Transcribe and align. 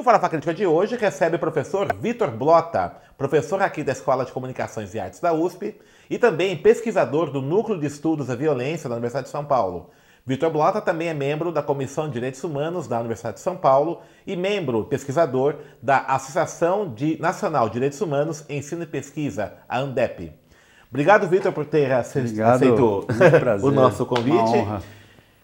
O 0.00 0.02
Farofa 0.02 0.30
Crítica 0.30 0.54
de 0.54 0.66
hoje 0.66 0.96
recebe 0.96 1.36
o 1.36 1.38
professor 1.38 1.94
Vitor 2.00 2.30
Blota, 2.30 2.94
professor 3.18 3.60
aqui 3.60 3.84
da 3.84 3.92
Escola 3.92 4.24
de 4.24 4.32
Comunicações 4.32 4.94
e 4.94 4.98
Artes 4.98 5.20
da 5.20 5.34
USP 5.34 5.78
e 6.08 6.18
também 6.18 6.56
pesquisador 6.56 7.30
do 7.30 7.42
Núcleo 7.42 7.78
de 7.78 7.84
Estudos 7.84 8.28
da 8.28 8.34
Violência 8.34 8.88
da 8.88 8.94
Universidade 8.94 9.26
de 9.26 9.30
São 9.30 9.44
Paulo. 9.44 9.90
Vitor 10.24 10.50
Blota 10.50 10.80
também 10.80 11.08
é 11.08 11.14
membro 11.14 11.52
da 11.52 11.62
Comissão 11.62 12.06
de 12.06 12.14
Direitos 12.14 12.42
Humanos 12.42 12.88
da 12.88 12.98
Universidade 12.98 13.36
de 13.36 13.42
São 13.42 13.58
Paulo 13.58 14.00
e 14.26 14.34
membro 14.34 14.84
pesquisador 14.84 15.56
da 15.82 15.98
Associação 15.98 16.94
de 16.94 17.20
Nacional 17.20 17.66
de 17.66 17.74
Direitos 17.74 18.00
Humanos, 18.00 18.42
Ensino 18.48 18.84
e 18.84 18.86
Pesquisa, 18.86 19.52
a 19.68 19.80
ANDEP. 19.80 20.32
Obrigado, 20.88 21.28
Vitor, 21.28 21.52
por 21.52 21.66
ter 21.66 21.92
aceito 21.92 23.06
o 23.62 23.70
nosso 23.70 24.06
convite. 24.06 24.66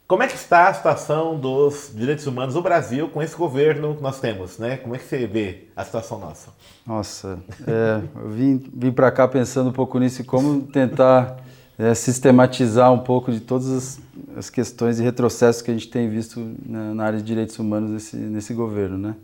Como 0.07 0.23
é 0.23 0.29
que 0.29 0.37
está 0.37 0.69
a 0.69 0.75
situação 0.75 1.37
dos 1.37 1.91
direitos 1.93 2.29
humanos 2.29 2.55
no 2.55 2.63
Brasil 2.63 3.09
com 3.09 3.21
esse 3.21 3.35
governo 3.35 3.97
que 3.97 4.03
nós 4.03 4.21
temos, 4.21 4.57
né? 4.57 4.77
Como 4.77 4.95
é 4.95 4.99
que 4.99 5.05
você 5.05 5.27
vê 5.27 5.65
a 5.75 5.85
situação 5.85 6.21
nossa? 6.21 6.51
Nossa, 6.87 7.41
é, 7.67 8.01
eu 8.15 8.31
vim, 8.31 8.63
vim 8.73 8.93
para 8.93 9.11
cá 9.11 9.27
pensando 9.27 9.71
um 9.71 9.73
pouco 9.73 9.99
nisso 9.99 10.21
e 10.21 10.25
como 10.25 10.63
tentar 10.63 11.39
é, 11.77 11.93
sistematizar 11.93 12.93
um 12.93 13.01
pouco 13.01 13.33
de 13.33 13.41
todas 13.41 13.69
as, 13.69 14.01
as, 14.37 14.49
questões 14.49 15.01
e 15.01 15.03
retrocessos 15.03 15.61
que 15.61 15.73
a 15.73 15.75
gente 15.75 15.89
tem 15.89 16.09
visto 16.09 16.55
na, 16.65 16.95
na 16.95 17.05
área 17.05 17.19
de 17.19 17.25
direitos 17.25 17.59
humanos 17.59 17.91
nesse, 17.91 18.17
nesse 18.17 18.55
governo, 18.55 18.97
né? 18.97 19.17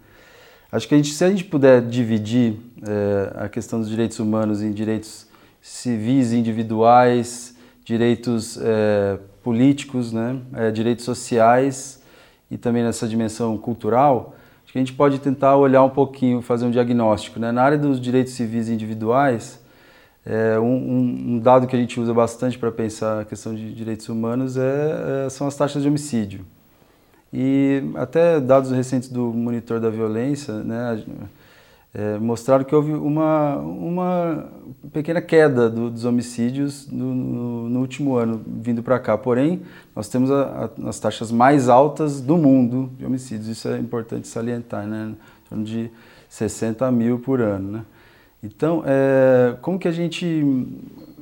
Acho 0.73 0.89
que 0.89 0.95
a 0.95 0.97
gente, 0.97 1.15
se 1.15 1.25
a 1.25 1.31
gente 1.31 1.45
puder 1.45 1.81
dividir 1.81 2.59
é, 2.85 3.45
a 3.45 3.49
questão 3.49 3.79
dos 3.79 3.89
direitos 3.89 4.19
humanos 4.19 4.61
em 4.61 4.73
direitos 4.73 5.29
civis 5.61 6.33
individuais, 6.33 7.52
direitos 7.85 8.59
é, 8.61 9.19
políticos, 9.43 10.13
né, 10.13 10.39
é, 10.55 10.71
direitos 10.71 11.05
sociais 11.05 12.03
e 12.51 12.57
também 12.57 12.83
nessa 12.83 13.09
dimensão 13.09 13.57
cultural, 13.57 14.35
acho 14.63 14.73
que 14.73 14.79
a 14.79 14.81
gente 14.81 14.93
pode 14.93 15.19
tentar 15.19 15.57
olhar 15.57 15.83
um 15.83 15.91
pouquinho, 15.91 16.43
fazer 16.43 16.67
um 16.67 16.71
diagnóstico. 16.71 17.41
Né? 17.41 17.51
Na 17.51 17.63
área 17.63 17.79
dos 17.79 18.01
direitos 18.01 18.35
civis 18.35 18.69
individuais, 18.69 19.61
é, 20.25 20.59
um, 20.59 21.35
um, 21.35 21.39
dado 21.39 21.67
que 21.67 21.75
a 21.75 21.79
gente 21.79 21.99
usa 21.99 22.15
bastante 22.15 22.59
para 22.59 22.71
pensar 22.71 23.23
a 23.23 23.25
questão 23.25 23.55
de 23.55 23.75
direitos 23.75 24.09
humanos 24.09 24.57
é, 24.57 25.27
é, 25.27 25.31
são 25.31 25.47
as 25.47 25.57
taxas 25.57 25.83
de 25.83 25.89
homicídio. 25.89 26.45
E 27.33 27.83
até 27.97 28.39
dados 28.39 28.71
recentes 28.71 29.09
do 29.09 29.33
Monitor 29.33 29.81
da 29.81 29.89
Violência, 29.89 30.53
né, 30.63 31.03
é, 31.95 32.19
mostraram 32.19 32.65
que 32.65 32.75
houve 32.75 32.93
uma, 32.93 33.57
uma 33.57 34.51
pequena 34.93 35.21
queda 35.21 35.69
do, 35.69 35.91
dos 35.91 36.07
homicídios 36.07 36.91
no, 36.91 37.15
no, 37.15 37.69
no, 37.69 37.81
último 37.81 38.17
ano 38.17 38.43
vindo 38.47 38.83
para 38.83 38.99
cá. 38.99 39.19
Porém, 39.19 39.61
nós 39.95 40.09
temos 40.09 40.31
a, 40.31 40.71
a, 40.85 40.89
as 40.89 40.99
taxas 40.99 41.31
mais 41.31 41.69
altas 41.69 42.21
do 42.21 42.39
mundo 42.39 42.91
de 42.99 43.05
homicídios. 43.05 43.49
Isso 43.49 43.69
é 43.69 43.79
importante 43.79 44.27
salientar, 44.27 44.87
né? 44.87 45.13
Em 45.13 45.49
torno 45.49 45.65
de 45.65 45.91
60 46.31 46.91
mil 46.91 47.19
por 47.19 47.43
ano, 47.43 47.73
né? 47.73 47.85
Então, 48.43 48.83
é, 48.87 49.55
como 49.61 49.79
que 49.79 49.87
a 49.87 49.93
gente 49.93 50.67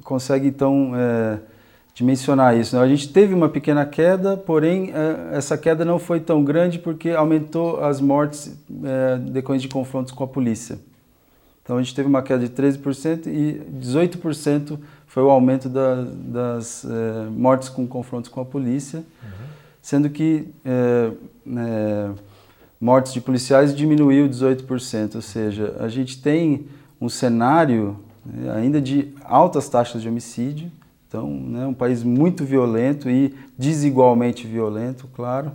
consegue, 0.05 0.47
então, 0.47 0.93
é, 0.95 1.39
dimensionar 1.95 2.57
isso. 2.57 2.77
Né? 2.77 2.83
A 2.83 2.89
gente 2.89 3.09
teve 3.09 3.35
uma 3.35 3.49
pequena 3.49 3.85
queda, 3.85 4.37
porém 4.37 4.93
é, 4.93 5.37
essa 5.37 5.57
queda 5.57 5.85
não 5.85 5.99
foi 5.99 6.21
tão 6.21 6.43
grande 6.45 6.79
porque 6.79 7.11
aumentou 7.11 7.83
as 7.83 8.01
mortes 8.01 8.57
é, 8.85 9.19
decorrentes 9.19 9.69
de 9.69 9.73
confrontos 9.73 10.13
com 10.13 10.25
a 10.25 10.29
polícia. 10.29 10.79
Então 11.63 11.77
a 11.77 11.83
gente 11.83 11.95
teve 11.95 12.09
uma 12.09 12.23
queda 12.23 12.47
de 12.47 12.53
13% 12.53 13.27
e 13.27 13.63
18% 13.81 14.79
foi 15.07 15.23
o 15.23 15.31
aumento 15.31 15.69
da, 15.69 16.03
das 16.05 16.85
é, 16.85 17.29
mortes 17.31 17.69
com 17.69 17.87
confrontos 17.87 18.31
com 18.31 18.41
a 18.41 18.45
polícia, 18.45 18.99
uhum. 18.99 19.47
sendo 19.83 20.09
que 20.09 20.49
é, 20.65 21.11
é, 21.57 22.11
mortes 22.81 23.13
de 23.13 23.21
policiais 23.21 23.75
diminuiu 23.75 24.29
18%, 24.29 25.17
ou 25.17 25.23
seja, 25.23 25.77
a 25.81 25.89
gente 25.89 26.23
tem 26.23 26.67
um 27.01 27.09
cenário 27.09 27.99
né, 28.25 28.53
ainda 28.55 28.81
de 28.81 29.13
altas 29.25 29.69
taxas 29.69 30.01
de 30.01 30.09
homicídio, 30.09 30.71
então, 31.11 31.29
né, 31.29 31.67
um 31.67 31.75
país 31.75 32.05
muito 32.05 32.45
violento 32.45 33.11
e 33.11 33.35
desigualmente 33.59 34.47
violento, 34.47 35.09
claro. 35.13 35.51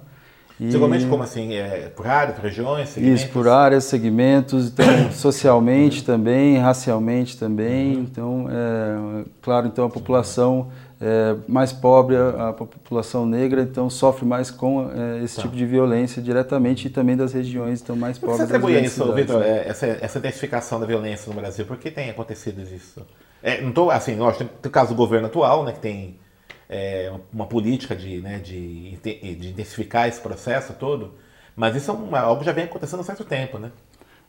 E... 0.59 0.65
Desigualmente 0.65 1.05
como 1.05 1.23
assim? 1.23 1.53
É, 1.53 1.89
por 1.95 2.05
áreas, 2.05 2.37
regiões, 2.37 2.89
segmentos? 2.89 3.21
Isso, 3.21 3.31
por 3.31 3.47
áreas, 3.47 3.85
segmentos, 3.85 4.67
então, 4.67 4.85
socialmente 5.13 6.03
também, 6.03 6.57
racialmente 6.57 7.37
também. 7.37 7.95
Uhum. 7.95 8.01
Então, 8.01 8.47
é, 8.49 9.25
claro, 9.41 9.67
então 9.67 9.85
a 9.85 9.89
população 9.89 10.71
é, 10.99 11.37
mais 11.47 11.71
pobre, 11.71 12.17
a, 12.17 12.49
a, 12.49 12.53
população 12.53 13.25
negra, 13.25 13.61
então 13.61 13.89
sofre 13.89 14.25
mais 14.25 14.51
com 14.51 14.91
é, 14.91 15.23
esse 15.23 15.37
tá. 15.37 15.43
tipo 15.43 15.55
de 15.55 15.65
violência 15.65 16.21
diretamente 16.21 16.87
e 16.87 16.89
também 16.89 17.15
das 17.15 17.31
regiões 17.31 17.81
então, 17.81 17.95
mais 17.95 18.17
pobres. 18.17 18.39
Você 18.39 18.43
atribui 18.43 18.77
isso, 18.77 19.13
Vitor, 19.13 19.39
né? 19.39 19.69
essa, 19.69 19.85
essa 19.87 20.19
intensificação 20.19 20.81
da 20.81 20.85
violência 20.85 21.33
no 21.33 21.39
Brasil? 21.39 21.65
Por 21.65 21.77
que 21.77 21.89
tem 21.89 22.09
acontecido 22.09 22.61
isso? 22.61 23.05
É, 23.45 23.61
não 23.61 23.71
tô, 23.71 23.91
assim, 23.91 24.15
lógico, 24.15 24.45
tem 24.59 24.69
o 24.69 24.73
caso 24.73 24.89
do 24.89 24.97
governo 24.97 25.27
atual, 25.27 25.63
né, 25.63 25.71
que 25.71 25.79
tem 25.79 26.19
é, 26.67 27.13
uma 27.31 27.45
política 27.45 27.95
de, 27.95 28.19
né, 28.19 28.39
de, 28.39 28.97
de 28.97 29.49
intensificar 29.49 30.07
esse 30.07 30.19
processo 30.19 30.73
todo, 30.73 31.13
mas 31.55 31.75
isso 31.75 31.91
é 31.91 31.93
uma, 31.93 32.21
algo 32.21 32.39
que 32.39 32.45
já 32.47 32.51
vem 32.51 32.63
acontecendo 32.63 33.01
há 33.01 33.03
certo 33.03 33.23
tempo, 33.23 33.59
né? 33.59 33.71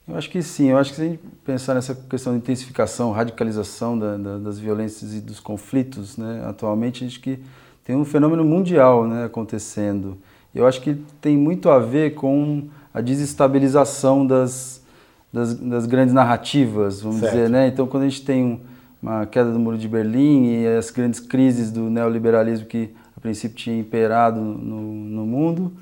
Eu 0.07 0.17
acho 0.19 0.29
que 0.29 0.43
sim, 0.43 0.69
eu 0.69 0.77
acho 0.77 0.91
que 0.91 0.97
se 0.97 1.03
a 1.03 1.05
gente 1.07 1.21
pensar 1.43 1.73
nessa 1.73 1.95
questão 1.95 2.35
de 2.35 2.41
intensificação, 2.41 3.11
radicalização 3.11 3.99
da, 3.99 4.19
da, 4.19 4.37
das 4.37 4.59
violências 4.59 5.15
e 5.15 5.21
dos 5.23 5.41
conflitos, 5.41 6.19
né, 6.19 6.45
atualmente, 6.47 7.03
acho 7.07 7.19
que 7.19 7.43
tem 7.85 7.97
um 7.97 8.05
fenômeno 8.05 8.45
mundial 8.45 9.07
né, 9.07 9.25
acontecendo. 9.25 10.19
Eu 10.55 10.67
acho 10.67 10.83
que 10.83 10.95
tem 11.23 11.39
muito 11.39 11.71
a 11.71 11.79
ver 11.79 12.15
com 12.15 12.69
a 12.93 13.01
desestabilização 13.01 14.27
das, 14.27 14.85
das, 15.33 15.55
das 15.55 15.87
grandes 15.87 16.13
narrativas, 16.13 17.01
vamos 17.01 17.21
certo. 17.21 17.33
dizer, 17.33 17.49
né? 17.49 17.69
Então, 17.69 17.87
quando 17.87 18.03
a 18.03 18.09
gente 18.11 18.23
tem 18.23 18.45
um 18.45 18.76
uma 19.07 19.25
queda 19.25 19.53
do 19.53 19.59
Muro 19.61 19.79
de 19.79 19.87
Berlim 19.87 20.63
e 20.63 20.67
as 20.67 20.91
grandes 20.91 21.21
crises 21.21 21.71
do 21.71 21.89
neoliberalismo 21.89 22.67
que 22.67 22.91
a 23.17 23.21
princípio 23.21 23.57
tinha 23.57 23.79
imperado 23.79 24.41
no, 24.41 24.83
no 24.83 25.25
mundo, 25.25 25.73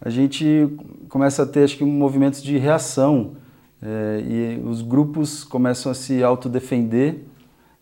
a 0.00 0.08
gente 0.08 0.74
começa 1.06 1.42
a 1.42 1.46
ter 1.46 1.64
acho 1.64 1.76
que 1.76 1.84
movimentos 1.84 2.42
de 2.42 2.56
reação 2.56 3.32
é, 3.82 4.24
e 4.26 4.62
os 4.64 4.80
grupos 4.80 5.44
começam 5.44 5.92
a 5.92 5.94
se 5.94 6.24
autodefender 6.24 7.18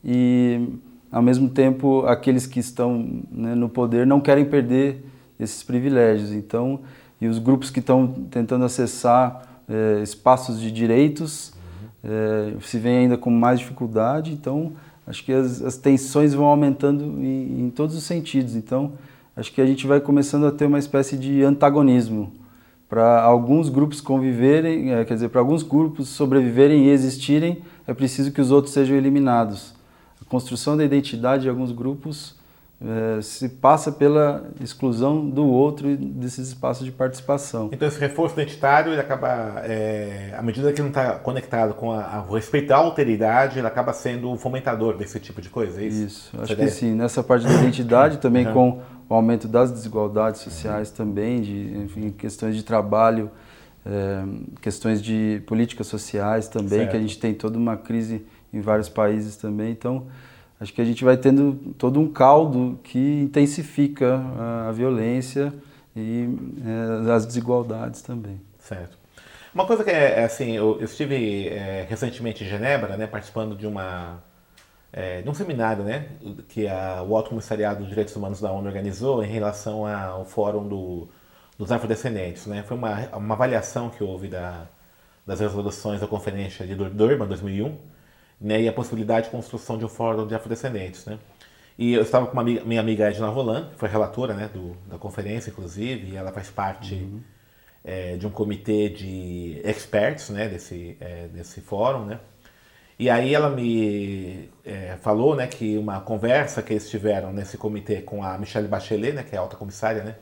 e 0.04 0.68
ao 1.12 1.22
mesmo 1.22 1.48
tempo 1.48 2.04
aqueles 2.06 2.44
que 2.44 2.58
estão 2.58 3.22
né, 3.30 3.54
no 3.54 3.68
poder 3.68 4.04
não 4.04 4.20
querem 4.20 4.44
perder 4.44 5.04
esses 5.38 5.62
privilégios. 5.62 6.32
Então 6.32 6.80
e 7.20 7.28
os 7.28 7.38
grupos 7.38 7.70
que 7.70 7.78
estão 7.78 8.08
tentando 8.28 8.64
acessar 8.64 9.62
é, 9.68 10.02
espaços 10.02 10.60
de 10.60 10.72
direitos 10.72 11.52
é, 12.02 12.54
se 12.60 12.78
vê 12.78 12.90
ainda 12.90 13.16
com 13.16 13.30
mais 13.30 13.58
dificuldade, 13.60 14.32
então 14.32 14.72
acho 15.06 15.24
que 15.24 15.32
as, 15.32 15.62
as 15.62 15.76
tensões 15.76 16.32
vão 16.34 16.46
aumentando 16.46 17.04
em, 17.22 17.66
em, 17.66 17.70
todos 17.70 17.94
os 17.96 18.04
sentidos. 18.04 18.56
Então 18.56 18.92
acho 19.36 19.52
que 19.52 19.60
a 19.60 19.66
gente 19.66 19.86
vai 19.86 20.00
começando 20.00 20.46
a 20.46 20.50
ter 20.50 20.66
uma 20.66 20.78
espécie 20.78 21.16
de 21.16 21.42
antagonismo 21.42 22.32
para 22.88 23.22
alguns 23.22 23.68
grupos 23.68 24.00
conviverem, 24.00 24.92
é, 24.92 25.04
quer 25.04 25.14
dizer, 25.14 25.28
para 25.28 25.40
alguns 25.40 25.62
grupos 25.62 26.08
sobreviverem 26.08 26.86
e 26.86 26.90
existirem, 26.90 27.62
é 27.86 27.94
preciso 27.94 28.32
que 28.32 28.40
os 28.40 28.50
outros 28.50 28.74
sejam 28.74 28.96
eliminados. 28.96 29.74
A 30.20 30.24
construção 30.24 30.76
da 30.76 30.84
identidade 30.84 31.42
de 31.42 31.48
alguns 31.48 31.70
grupos 31.70 32.39
é, 32.82 33.20
se 33.20 33.46
passa 33.46 33.92
pela 33.92 34.50
exclusão 34.58 35.28
do 35.28 35.46
outro 35.46 35.90
e 35.90 35.96
desses 35.96 36.48
espaços 36.48 36.84
de 36.84 36.90
participação. 36.90 37.68
Então 37.72 37.86
esse 37.86 38.00
reforço 38.00 38.34
identitário, 38.40 38.92
ele 38.92 39.00
acaba, 39.00 39.60
é, 39.64 40.34
à 40.36 40.42
medida 40.42 40.72
que 40.72 40.80
não 40.80 40.88
está 40.88 41.12
conectado 41.18 41.74
com 41.74 41.92
a, 41.92 42.00
a 42.00 42.22
respeitar 42.22 42.76
a 42.76 42.78
alteridade, 42.78 43.58
ele 43.58 43.66
acaba 43.66 43.92
sendo 43.92 44.32
o 44.32 44.36
fomentador 44.38 44.96
desse 44.96 45.20
tipo 45.20 45.42
de 45.42 45.50
coisa, 45.50 45.82
é 45.82 45.84
isso? 45.84 46.06
Isso, 46.06 46.30
acho 46.36 46.46
Você 46.46 46.54
que 46.54 46.60
deve? 46.60 46.70
sim. 46.70 46.94
Nessa 46.94 47.22
parte 47.22 47.46
da 47.46 47.52
identidade 47.52 48.16
também 48.18 48.46
uhum. 48.46 48.52
com 48.54 48.82
o 49.10 49.14
aumento 49.14 49.46
das 49.46 49.70
desigualdades 49.70 50.40
sociais 50.40 50.90
também, 50.90 51.42
de 51.42 51.76
enfim, 51.76 52.10
questões 52.10 52.56
de 52.56 52.62
trabalho, 52.62 53.30
é, 53.84 54.22
questões 54.62 55.02
de 55.02 55.42
políticas 55.46 55.86
sociais 55.86 56.48
também, 56.48 56.78
certo. 56.78 56.90
que 56.92 56.96
a 56.96 57.00
gente 57.00 57.18
tem 57.18 57.34
toda 57.34 57.58
uma 57.58 57.76
crise 57.76 58.24
em 58.52 58.60
vários 58.60 58.88
países 58.88 59.36
também. 59.36 59.70
Então, 59.70 60.06
acho 60.60 60.72
que 60.72 60.80
a 60.80 60.84
gente 60.84 61.02
vai 61.02 61.16
tendo 61.16 61.54
todo 61.78 61.98
um 61.98 62.12
caldo 62.12 62.78
que 62.84 63.22
intensifica 63.22 64.16
a, 64.16 64.68
a 64.68 64.72
violência 64.72 65.52
e 65.96 66.28
é, 67.06 67.12
as 67.12 67.26
desigualdades 67.26 68.02
também. 68.02 68.40
Certo. 68.58 69.00
Uma 69.52 69.66
coisa 69.66 69.82
que 69.82 69.90
é, 69.90 70.20
é 70.20 70.24
assim, 70.24 70.52
eu 70.52 70.80
estive 70.80 71.48
é, 71.48 71.84
recentemente 71.88 72.44
em 72.44 72.46
Genebra, 72.46 72.96
né, 72.96 73.06
participando 73.06 73.56
de 73.56 73.66
uma 73.66 74.22
é, 74.92 75.22
de 75.22 75.28
um 75.28 75.34
seminário, 75.34 75.84
né, 75.84 76.08
que 76.48 76.68
a, 76.68 77.02
o 77.02 77.16
Alto 77.16 77.30
Comissariado 77.30 77.80
dos 77.80 77.88
Direitos 77.88 78.14
Humanos 78.14 78.40
da 78.40 78.50
ONU 78.52 78.66
organizou 78.66 79.24
em 79.24 79.28
relação 79.28 79.86
ao 79.86 80.24
Fórum 80.24 80.68
do, 80.68 81.08
dos 81.58 81.72
Afrodescendentes, 81.72 82.46
né. 82.46 82.62
Foi 82.62 82.76
uma, 82.76 83.08
uma 83.16 83.34
avaliação 83.34 83.90
que 83.90 84.04
houve 84.04 84.28
da, 84.28 84.66
das 85.26 85.40
resoluções 85.40 86.00
da 86.00 86.06
Conferência 86.06 86.66
de 86.66 86.74
Durban 86.74 87.26
2001, 87.26 87.76
né, 88.40 88.62
e 88.62 88.68
a 88.68 88.72
possibilidade 88.72 89.26
de 89.26 89.30
construção 89.32 89.76
de 89.76 89.84
um 89.84 89.88
Fórum 89.88 90.26
de 90.26 90.34
Afrodescendentes, 90.34 91.04
né. 91.06 91.18
E 91.78 91.94
eu 91.94 92.02
estava 92.02 92.26
com 92.26 92.32
uma 92.32 92.42
amiga, 92.42 92.64
minha 92.64 92.80
amiga 92.80 93.08
Edna 93.08 93.28
Roland, 93.28 93.70
que 93.70 93.78
foi 93.78 93.88
relatora, 93.88 94.34
né, 94.34 94.50
do, 94.52 94.76
da 94.86 94.98
conferência, 94.98 95.50
inclusive, 95.50 96.10
e 96.12 96.16
ela 96.16 96.30
faz 96.30 96.50
parte 96.50 96.94
uhum 96.94 97.20
é, 97.84 98.16
de 98.16 98.26
um 98.26 98.30
comitê 98.30 98.88
de 98.88 99.60
experts 99.64 100.30
né, 100.30 100.48
desse, 100.48 100.96
é, 101.00 101.28
desse 101.28 101.60
fórum. 101.60 102.04
Né? 102.04 102.20
E 102.98 103.08
aí 103.08 103.34
ela 103.34 103.50
me 103.50 104.50
é, 104.64 104.96
falou 105.00 105.34
né, 105.34 105.46
que 105.46 105.76
uma 105.78 106.00
conversa 106.00 106.62
que 106.62 106.72
eles 106.72 106.88
tiveram 106.88 107.32
nesse 107.32 107.56
comitê 107.56 108.02
com 108.02 108.22
a 108.22 108.36
Michelle 108.38 108.68
Bachelet, 108.68 109.12
né, 109.12 109.22
que 109.22 109.34
é 109.34 109.38
a 109.38 109.42
alta 109.42 109.56
comissária 109.56 110.02
né, 110.02 110.16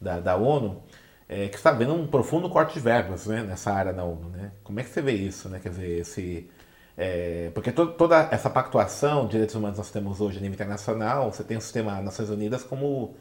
da, 0.00 0.20
da 0.20 0.36
ONU, 0.36 0.82
é, 1.28 1.48
que 1.48 1.56
está 1.56 1.72
vendo 1.72 1.94
um 1.94 2.06
profundo 2.06 2.48
corte 2.48 2.74
de 2.74 2.80
verbas 2.80 3.26
né, 3.26 3.42
nessa 3.42 3.72
área 3.72 3.92
da 3.92 4.04
ONU. 4.04 4.30
Né? 4.30 4.52
Como 4.62 4.80
é 4.80 4.82
que 4.82 4.90
você 4.90 5.02
vê 5.02 5.12
isso? 5.12 5.48
Né? 5.48 5.60
Quer 5.62 5.70
dizer, 5.70 6.00
esse, 6.00 6.48
é, 6.96 7.50
porque 7.52 7.72
to, 7.72 7.86
toda 7.88 8.28
essa 8.30 8.48
pactuação 8.48 9.24
de 9.24 9.32
direitos 9.32 9.54
humanos 9.54 9.78
nós 9.78 9.90
temos 9.90 10.20
hoje 10.20 10.38
a 10.38 10.40
nível 10.40 10.54
internacional, 10.54 11.32
você 11.32 11.42
tem 11.42 11.56
o 11.56 11.60
sistema 11.60 12.00
Nações 12.00 12.30
Unidas 12.30 12.62
como 12.62 13.14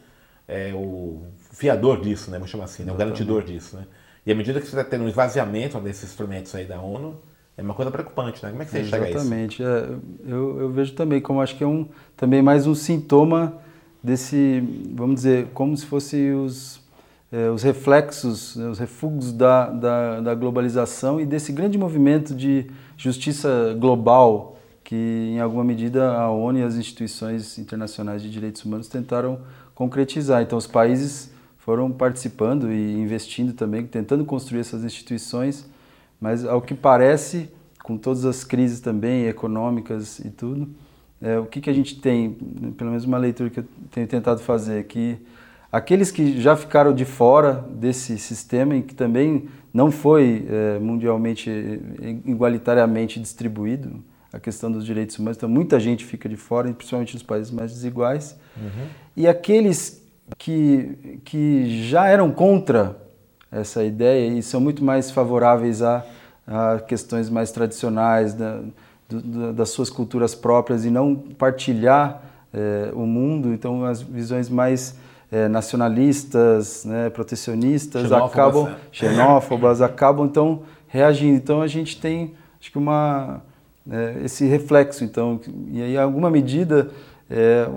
é, 0.48 0.72
o 0.74 1.24
fiador 1.52 2.00
disso, 2.00 2.30
né? 2.30 2.38
Vamos 2.38 2.52
chamar 2.52 2.66
assim, 2.66 2.84
né? 2.84 2.92
o 2.92 2.96
garantidor 2.96 3.44
disso. 3.44 3.78
Né? 3.78 3.86
E 4.25 4.31
à 4.31 4.36
medida 4.36 4.60
que 4.60 4.68
você 4.68 4.78
está 4.78 4.90
tendo 4.90 5.06
um 5.06 5.08
esvaziamento 5.08 5.80
desses 5.80 6.04
instrumentos 6.04 6.54
aí 6.54 6.66
da 6.66 6.80
ONU, 6.80 7.20
é 7.58 7.62
uma 7.62 7.74
coisa 7.74 7.92
preocupante, 7.92 8.44
né? 8.44 8.52
Como 8.52 8.62
é 8.62 8.66
que 8.66 8.72
você 8.72 8.81
enxerga 8.81 9.10
isso? 9.10 9.18
Exatamente. 9.18 9.64
É, 9.64 9.90
eu, 10.28 10.62
eu 10.62 10.70
vejo 10.72 10.94
também 10.94 11.22
como 11.22 11.42
acho 11.42 11.56
que 11.56 11.64
é 11.64 11.68
um, 11.68 11.88
também 12.16 12.42
mais 12.42 12.68
um 12.68 12.75
sintoma 12.75 13.60
desse, 14.04 14.62
vamos 14.92 15.16
dizer, 15.16 15.48
como 15.54 15.75
se 15.78 15.86
fosse 15.86 16.31
os, 16.31 16.82
é, 17.33 17.50
os 17.50 17.63
reflexos, 17.63 18.56
né, 18.56 18.69
os 18.69 18.77
refugos 18.77 19.31
da, 19.31 19.68
da, 19.68 20.21
da, 20.21 20.35
globalização 20.35 21.19
e 21.19 21.25
desse 21.25 21.51
grande 21.51 21.80
movimento 21.80 22.35
de 22.35 22.68
justiça 22.95 23.75
global 23.80 24.56
que, 24.83 25.31
em 25.31 25.39
alguma 25.39 25.63
medida, 25.63 26.12
a 26.12 26.30
ONU 26.30 26.59
e 26.59 26.62
as 26.62 26.75
instituições 26.75 27.57
internacionais 27.57 28.21
de 28.21 28.30
direitos 28.30 28.63
humanos 28.63 28.88
tentaram 28.88 29.39
concretizar. 29.74 30.44
Então, 30.44 30.59
os 30.59 30.68
países 30.68 31.31
foram 31.57 31.91
participando 31.91 32.71
e 32.71 32.94
investindo 32.94 33.53
também, 33.53 33.83
tentando 33.88 34.24
construir 34.25 34.59
essas 34.59 34.83
instituições, 34.83 35.65
mas 36.21 36.45
ao 36.45 36.62
que 36.62 36.75
parece, 36.75 37.50
com 37.81 37.97
todas 37.97 38.25
as 38.25 38.44
crises 38.44 38.79
também 38.79 39.25
econômicas 39.25 40.19
e 40.19 40.29
tudo, 40.29 40.69
é, 41.19 41.39
o 41.39 41.47
que, 41.47 41.62
que 41.62 41.69
a 41.69 41.74
gente 41.74 42.00
tem, 42.00 42.31
pelo 42.77 42.91
menos 42.91 43.06
uma 43.06 43.18
leitura 43.18 43.50
que 43.50 43.62
eu 43.62 43.65
tenho 43.89 44.06
tentado 44.06 44.39
fazer, 44.39 44.83
que 44.83 45.18
aqueles 45.74 46.12
que 46.12 46.40
já 46.40 46.56
ficaram 46.56 46.94
de 46.94 47.04
fora 47.04 47.66
desse 47.72 48.20
sistema 48.20 48.75
e 48.75 48.84
que 48.84 48.94
também 48.94 49.50
não 49.74 49.90
foi 49.90 50.46
é, 50.48 50.78
mundialmente 50.78 51.50
igualitariamente 52.24 53.20
distribuído, 53.20 54.04
a 54.31 54.40
questão 54.40 54.72
dos 54.72 54.86
direitos 54.86 55.18
humanos, 55.18 55.38
então 55.38 55.50
muita 55.50 55.80
gente 55.80 56.06
fica 56.06 56.30
de 56.30 56.38
fora, 56.38 56.72
principalmente 56.72 57.16
nos 57.16 57.24
países 57.24 57.52
mais 57.52 57.72
desiguais. 57.72 58.38
Uhum. 58.56 58.88
E 59.18 59.28
aqueles 59.28 60.04
que, 60.38 61.20
que 61.25 61.84
já 61.88 62.08
eram 62.08 62.31
contra 62.31 62.96
essa 63.52 63.84
ideia 63.84 64.28
e 64.28 64.44
são 64.44 64.62
muito 64.62 64.84
mais 64.84 65.10
favoráveis 65.10 65.81
a, 65.81 66.06
a 66.48 66.80
questões 66.80 67.30
mais 67.30 67.52
tradicionais 67.52 68.36
da, 68.36 68.62
do, 69.10 69.54
das 69.54 69.70
suas 69.70 69.90
culturas 69.90 70.36
próprias 70.36 70.86
e 70.86 70.92
não 70.92 71.16
partilhar 71.16 72.24
é, 72.54 72.92
o 72.94 73.06
mundo, 73.08 73.54
então 73.54 73.86
as 73.86 74.02
visões 74.02 74.50
mais 74.50 74.96
é, 75.33 75.47
nacionalistas, 75.47 76.85
né, 76.85 77.09
protecionistas 77.09 78.03
xenófobas, 78.03 78.31
acabam 78.31 78.65
né? 78.65 78.75
xenófobas 78.91 79.81
acabam 79.81 80.27
então 80.27 80.62
reagindo. 80.88 81.35
Então 81.35 81.59
a 81.63 81.68
gente 81.68 82.00
tem 82.00 82.35
acho 82.62 82.71
que 82.71 82.77
uma 82.77 83.41
é, 83.89 84.18
esse 84.24 84.45
reflexo. 84.45 85.03
Então, 85.03 85.41
e 85.71 85.81
aí, 85.81 85.95
em 85.95 85.97
alguma 85.97 86.30
medida, 86.30 86.91
é, 87.27 87.68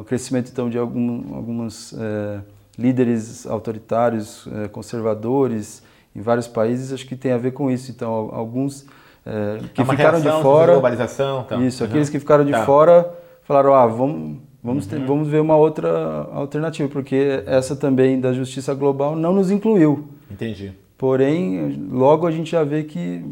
o 0.00 0.02
crescimento 0.02 0.50
então 0.50 0.68
de 0.68 0.76
algum, 0.76 1.36
alguns 1.36 1.94
é, 1.96 2.40
líderes 2.76 3.46
autoritários, 3.46 4.48
é, 4.52 4.66
conservadores 4.66 5.84
em 6.16 6.20
vários 6.20 6.48
países, 6.48 6.92
acho 6.92 7.06
que 7.06 7.14
tem 7.14 7.30
a 7.30 7.38
ver 7.38 7.52
com 7.52 7.70
isso. 7.70 7.92
Então, 7.92 8.10
alguns 8.32 8.86
é, 9.24 9.60
que 9.72 9.82
é 9.82 9.84
ficaram 9.84 10.20
de 10.20 10.42
fora, 10.42 10.72
globalização, 10.72 11.42
então. 11.46 11.64
isso, 11.64 11.84
uhum. 11.84 11.88
aqueles 11.88 12.10
que 12.10 12.18
ficaram 12.18 12.44
de 12.44 12.50
tá. 12.50 12.66
fora 12.66 13.08
falaram, 13.44 13.72
ah, 13.72 13.86
vamos 13.86 14.38
Vamos, 14.62 14.86
ter, 14.86 15.00
uhum. 15.00 15.06
vamos 15.06 15.28
ver 15.28 15.40
uma 15.40 15.56
outra 15.56 15.90
alternativa, 16.32 16.88
porque 16.88 17.42
essa 17.46 17.74
também 17.74 18.20
da 18.20 18.32
justiça 18.32 18.72
global 18.74 19.16
não 19.16 19.34
nos 19.34 19.50
incluiu. 19.50 20.08
Entendi. 20.30 20.72
Porém, 20.96 21.88
logo 21.90 22.28
a 22.28 22.30
gente 22.30 22.52
já 22.52 22.62
vê 22.62 22.84
que 22.84 23.24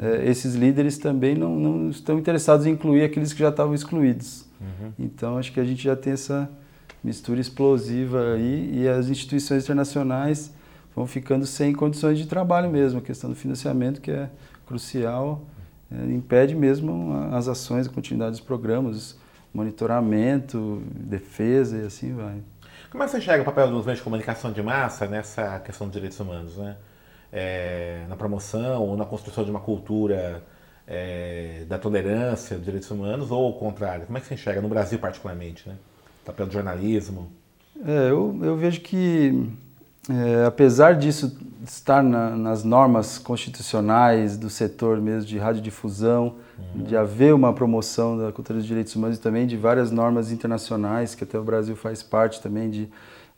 é, 0.00 0.30
esses 0.30 0.54
líderes 0.54 0.96
também 0.96 1.34
não, 1.34 1.54
não, 1.56 1.90
estão 1.90 2.18
interessados 2.18 2.64
em 2.64 2.70
incluir 2.70 3.02
aqueles 3.02 3.34
que 3.34 3.40
já 3.40 3.50
estavam 3.50 3.74
excluídos. 3.74 4.46
Uhum. 4.58 4.92
Então, 4.98 5.36
acho 5.36 5.52
que 5.52 5.60
a 5.60 5.64
gente 5.64 5.82
já 5.82 5.94
tem 5.94 6.14
essa 6.14 6.48
mistura 7.04 7.40
explosiva 7.40 8.34
aí 8.34 8.80
e 8.80 8.88
as 8.88 9.08
instituições 9.08 9.64
internacionais 9.64 10.54
vão 10.96 11.06
ficando 11.06 11.44
sem 11.44 11.74
condições 11.74 12.18
de 12.18 12.26
trabalho 12.26 12.70
mesmo. 12.70 12.98
A 12.98 13.02
questão 13.02 13.28
do 13.28 13.36
financiamento, 13.36 14.00
que 14.00 14.10
é 14.10 14.30
crucial, 14.66 15.42
é, 15.90 16.12
impede 16.12 16.54
mesmo 16.54 17.12
as 17.32 17.46
ações, 17.46 17.86
a 17.86 17.90
continuidade 17.90 18.32
dos 18.32 18.40
programas, 18.40 19.18
monitoramento, 19.52 20.82
defesa 20.90 21.78
e 21.78 21.86
assim 21.86 22.14
vai. 22.14 22.42
Como 22.90 23.02
é 23.02 23.06
que 23.06 23.12
você 23.12 23.18
enxerga 23.18 23.42
o 23.42 23.44
papel 23.44 23.70
dos 23.70 23.84
meios 23.84 23.98
de 23.98 24.04
comunicação 24.04 24.52
de 24.52 24.62
massa 24.62 25.06
nessa 25.06 25.60
questão 25.60 25.86
dos 25.86 25.94
direitos 25.94 26.18
humanos? 26.20 26.56
Né? 26.56 26.76
é, 27.32 28.04
na 28.08 28.16
promoção 28.16 28.82
ou 28.82 28.96
na 28.96 29.04
construção 29.04 29.44
de 29.44 29.50
uma 29.50 29.60
cultura 29.60 30.42
é, 30.86 31.64
da 31.68 31.78
tolerância 31.78 32.56
dos 32.56 32.64
direitos 32.64 32.90
humanos 32.90 33.30
ou 33.30 33.46
ao 33.46 33.54
contrário? 33.54 34.06
Como 34.06 34.16
é 34.16 34.20
que 34.20 34.26
você 34.26 34.34
enxerga 34.34 34.60
no 34.60 34.68
Brasil 34.68 34.98
particularmente, 34.98 35.68
né? 35.68 35.76
O 36.22 36.26
papel 36.26 36.46
do 36.46 36.52
jornalismo? 36.52 37.30
É, 37.84 38.10
eu, 38.10 38.38
eu 38.42 38.56
vejo 38.56 38.80
que 38.80 39.50
é, 40.08 40.44
apesar 40.46 40.94
disso 40.94 41.36
estar 41.66 42.02
na, 42.02 42.30
nas 42.30 42.64
normas 42.64 43.18
constitucionais 43.18 44.36
do 44.36 44.48
setor 44.48 45.00
mesmo 45.00 45.28
de 45.28 45.38
radiodifusão, 45.38 46.36
uhum. 46.74 46.84
de 46.84 46.96
haver 46.96 47.34
uma 47.34 47.52
promoção 47.52 48.16
da 48.16 48.32
cultura 48.32 48.58
dos 48.58 48.66
direitos 48.66 48.94
humanos 48.96 49.18
e 49.18 49.20
também 49.20 49.46
de 49.46 49.56
várias 49.56 49.90
normas 49.90 50.32
internacionais 50.32 51.14
que 51.14 51.24
até 51.24 51.38
o 51.38 51.44
Brasil 51.44 51.76
faz 51.76 52.02
parte 52.02 52.40
também 52.40 52.70
de 52.70 52.88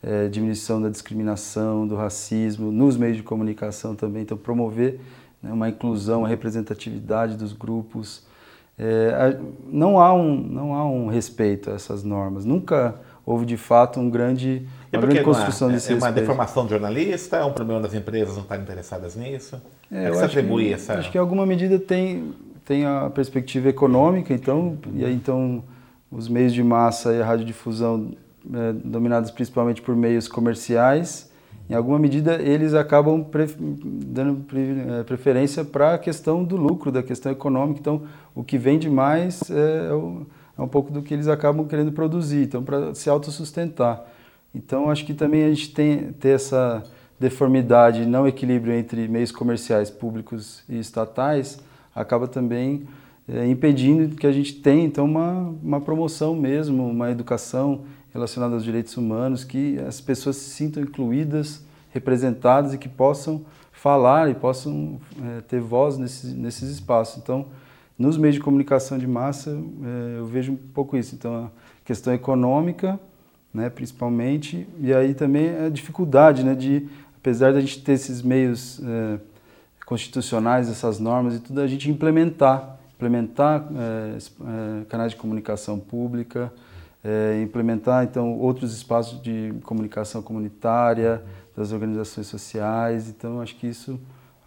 é, 0.02 0.28
diminuição 0.28 0.80
da 0.80 0.88
discriminação, 0.88 1.86
do 1.86 1.96
racismo, 1.96 2.70
nos 2.70 2.96
meios 2.96 3.16
de 3.16 3.22
comunicação 3.22 3.94
também. 3.94 4.22
Então, 4.22 4.36
promover 4.36 5.00
né, 5.42 5.52
uma 5.52 5.68
inclusão, 5.68 6.24
a 6.24 6.28
representatividade 6.28 7.36
dos 7.36 7.52
grupos. 7.52 8.24
É, 8.78 9.38
não, 9.66 10.00
há 10.00 10.14
um, 10.14 10.36
não 10.36 10.74
há 10.74 10.88
um 10.88 11.08
respeito 11.08 11.70
a 11.70 11.74
essas 11.74 12.02
normas. 12.02 12.44
Nunca 12.44 12.94
houve, 13.24 13.44
de 13.46 13.56
fato, 13.56 14.00
um 14.00 14.10
grande, 14.10 14.66
uma 14.92 15.02
grande 15.02 15.22
construção 15.22 15.70
é, 15.70 15.74
desse 15.74 15.92
É 15.92 15.94
uma 15.94 16.06
respeito. 16.06 16.20
deformação 16.26 16.64
do 16.64 16.70
jornalista? 16.70 17.36
É 17.36 17.44
um 17.44 17.52
problema 17.52 17.80
das 17.80 17.94
empresas 17.94 18.34
não 18.34 18.42
estarem 18.42 18.64
interessadas 18.64 19.16
nisso? 19.16 19.60
É, 19.90 20.04
é 20.04 20.10
que 20.10 20.16
você 20.16 20.24
atribui 20.24 20.66
que, 20.66 20.72
essa... 20.74 20.94
Acho 20.94 21.10
que, 21.10 21.18
em 21.18 21.20
alguma 21.20 21.46
medida, 21.46 21.78
tem, 21.78 22.32
tem 22.64 22.84
a 22.84 23.10
perspectiva 23.10 23.68
econômica, 23.68 24.32
então, 24.32 24.78
e 24.94 25.04
aí, 25.04 25.14
então, 25.14 25.62
os 26.10 26.28
meios 26.28 26.52
de 26.52 26.62
massa 26.62 27.12
e 27.12 27.22
a 27.22 27.24
radiodifusão 27.24 28.12
é, 28.52 28.72
dominados 28.72 29.30
principalmente 29.30 29.82
por 29.82 29.94
meios 29.94 30.26
comerciais, 30.26 31.30
em 31.68 31.74
alguma 31.74 31.98
medida 32.00 32.34
eles 32.42 32.74
acabam 32.74 33.22
pre 33.22 33.46
dando 33.56 34.44
é, 34.98 35.04
preferência 35.04 35.64
para 35.64 35.94
a 35.94 35.98
questão 35.98 36.42
do 36.42 36.56
lucro, 36.56 36.90
da 36.90 37.02
questão 37.02 37.30
econômica. 37.30 37.78
Então, 37.78 38.02
o 38.34 38.42
que 38.42 38.58
vende 38.58 38.90
mais 38.90 39.48
é, 39.50 39.88
é, 39.88 39.92
o, 39.92 40.26
é 40.60 40.62
um 40.62 40.68
pouco 40.68 40.92
do 40.92 41.00
que 41.00 41.14
eles 41.14 41.26
acabam 41.26 41.66
querendo 41.66 41.90
produzir, 41.90 42.44
então 42.44 42.62
para 42.62 42.94
se 42.94 43.08
autossustentar. 43.08 44.04
Então, 44.54 44.90
acho 44.90 45.06
que 45.06 45.14
também 45.14 45.44
a 45.44 45.48
gente 45.48 45.72
tem 45.72 46.12
ter 46.12 46.30
essa 46.30 46.82
deformidade, 47.18 48.04
não 48.04 48.28
equilíbrio 48.28 48.74
entre 48.74 49.08
meios 49.08 49.32
comerciais 49.32 49.90
públicos 49.90 50.62
e 50.68 50.78
estatais, 50.78 51.58
acaba 51.94 52.28
também 52.28 52.86
é, 53.28 53.46
impedindo 53.46 54.16
que 54.16 54.26
a 54.26 54.32
gente 54.32 54.54
tenha 54.54 54.84
então 54.84 55.04
uma, 55.04 55.54
uma 55.62 55.80
promoção 55.80 56.34
mesmo, 56.34 56.86
uma 56.86 57.10
educação 57.10 57.82
relacionado 58.12 58.52
aos 58.52 58.64
direitos 58.64 58.96
humanos, 58.96 59.44
que 59.44 59.78
as 59.78 60.00
pessoas 60.00 60.36
se 60.36 60.50
sintam 60.50 60.82
incluídas, 60.82 61.64
representadas 61.90 62.74
e 62.74 62.78
que 62.78 62.88
possam 62.88 63.46
falar 63.72 64.28
e 64.28 64.34
possam 64.34 65.00
é, 65.22 65.40
ter 65.42 65.60
voz 65.60 65.96
nesses, 65.96 66.34
nesses 66.34 66.70
espaços. 66.70 67.18
Então, 67.22 67.46
nos 68.00 68.16
meios 68.16 68.36
de 68.36 68.40
comunicação 68.40 68.96
de 68.96 69.06
massa, 69.06 69.50
é, 69.50 70.18
eu 70.18 70.24
vejo 70.24 70.52
um 70.52 70.56
pouco 70.56 70.96
isso. 70.96 71.14
Então, 71.14 71.44
a 71.44 71.50
questão 71.84 72.14
econômica, 72.14 72.98
né, 73.52 73.68
principalmente, 73.68 74.66
e 74.78 74.90
aí 74.94 75.12
também 75.12 75.54
a 75.54 75.68
dificuldade 75.68 76.42
né, 76.42 76.54
de, 76.54 76.88
apesar 77.18 77.52
de 77.52 77.58
a 77.58 77.60
gente 77.60 77.82
ter 77.82 77.92
esses 77.92 78.22
meios 78.22 78.80
é, 78.82 79.20
constitucionais, 79.84 80.70
essas 80.70 80.98
normas 80.98 81.34
e 81.34 81.40
tudo, 81.40 81.60
a 81.60 81.66
gente 81.66 81.90
implementar, 81.90 82.78
implementar 82.96 83.68
é, 83.76 84.84
canais 84.88 85.12
de 85.12 85.18
comunicação 85.18 85.78
pública, 85.78 86.50
implementar 87.42 88.04
então 88.04 88.38
outros 88.38 88.74
espaços 88.74 89.20
de 89.22 89.54
comunicação 89.62 90.22
comunitária, 90.22 91.22
das 91.56 91.72
organizações 91.72 92.26
sociais. 92.26 93.08
Então, 93.08 93.40
acho 93.40 93.56
que 93.56 93.66
isso 93.66 93.98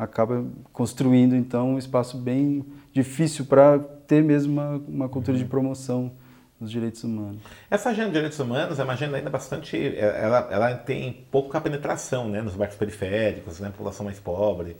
acaba 0.03 0.45
construindo 0.71 1.35
então 1.35 1.71
um 1.71 1.77
espaço 1.77 2.17
bem 2.17 2.65
difícil 2.91 3.45
para 3.45 3.79
ter 3.79 4.23
mesmo 4.23 4.53
uma, 4.53 4.69
uma 4.87 5.09
cultura 5.09 5.37
de 5.37 5.45
promoção 5.45 6.11
dos 6.59 6.71
direitos 6.71 7.03
humanos. 7.03 7.41
Essa 7.69 7.89
agenda 7.89 8.07
de 8.07 8.13
direitos 8.13 8.39
humanos 8.39 8.79
é 8.79 8.83
uma 8.83 8.93
agenda 8.93 9.17
ainda 9.17 9.29
bastante, 9.29 9.77
ela, 9.97 10.47
ela 10.49 10.73
tem 10.75 11.25
pouca 11.29 11.59
penetração, 11.59 12.29
né, 12.29 12.41
nos 12.41 12.55
bairros 12.55 12.75
periféricos, 12.75 13.59
né, 13.59 13.69
população 13.69 14.05
mais 14.05 14.19
pobre. 14.19 14.77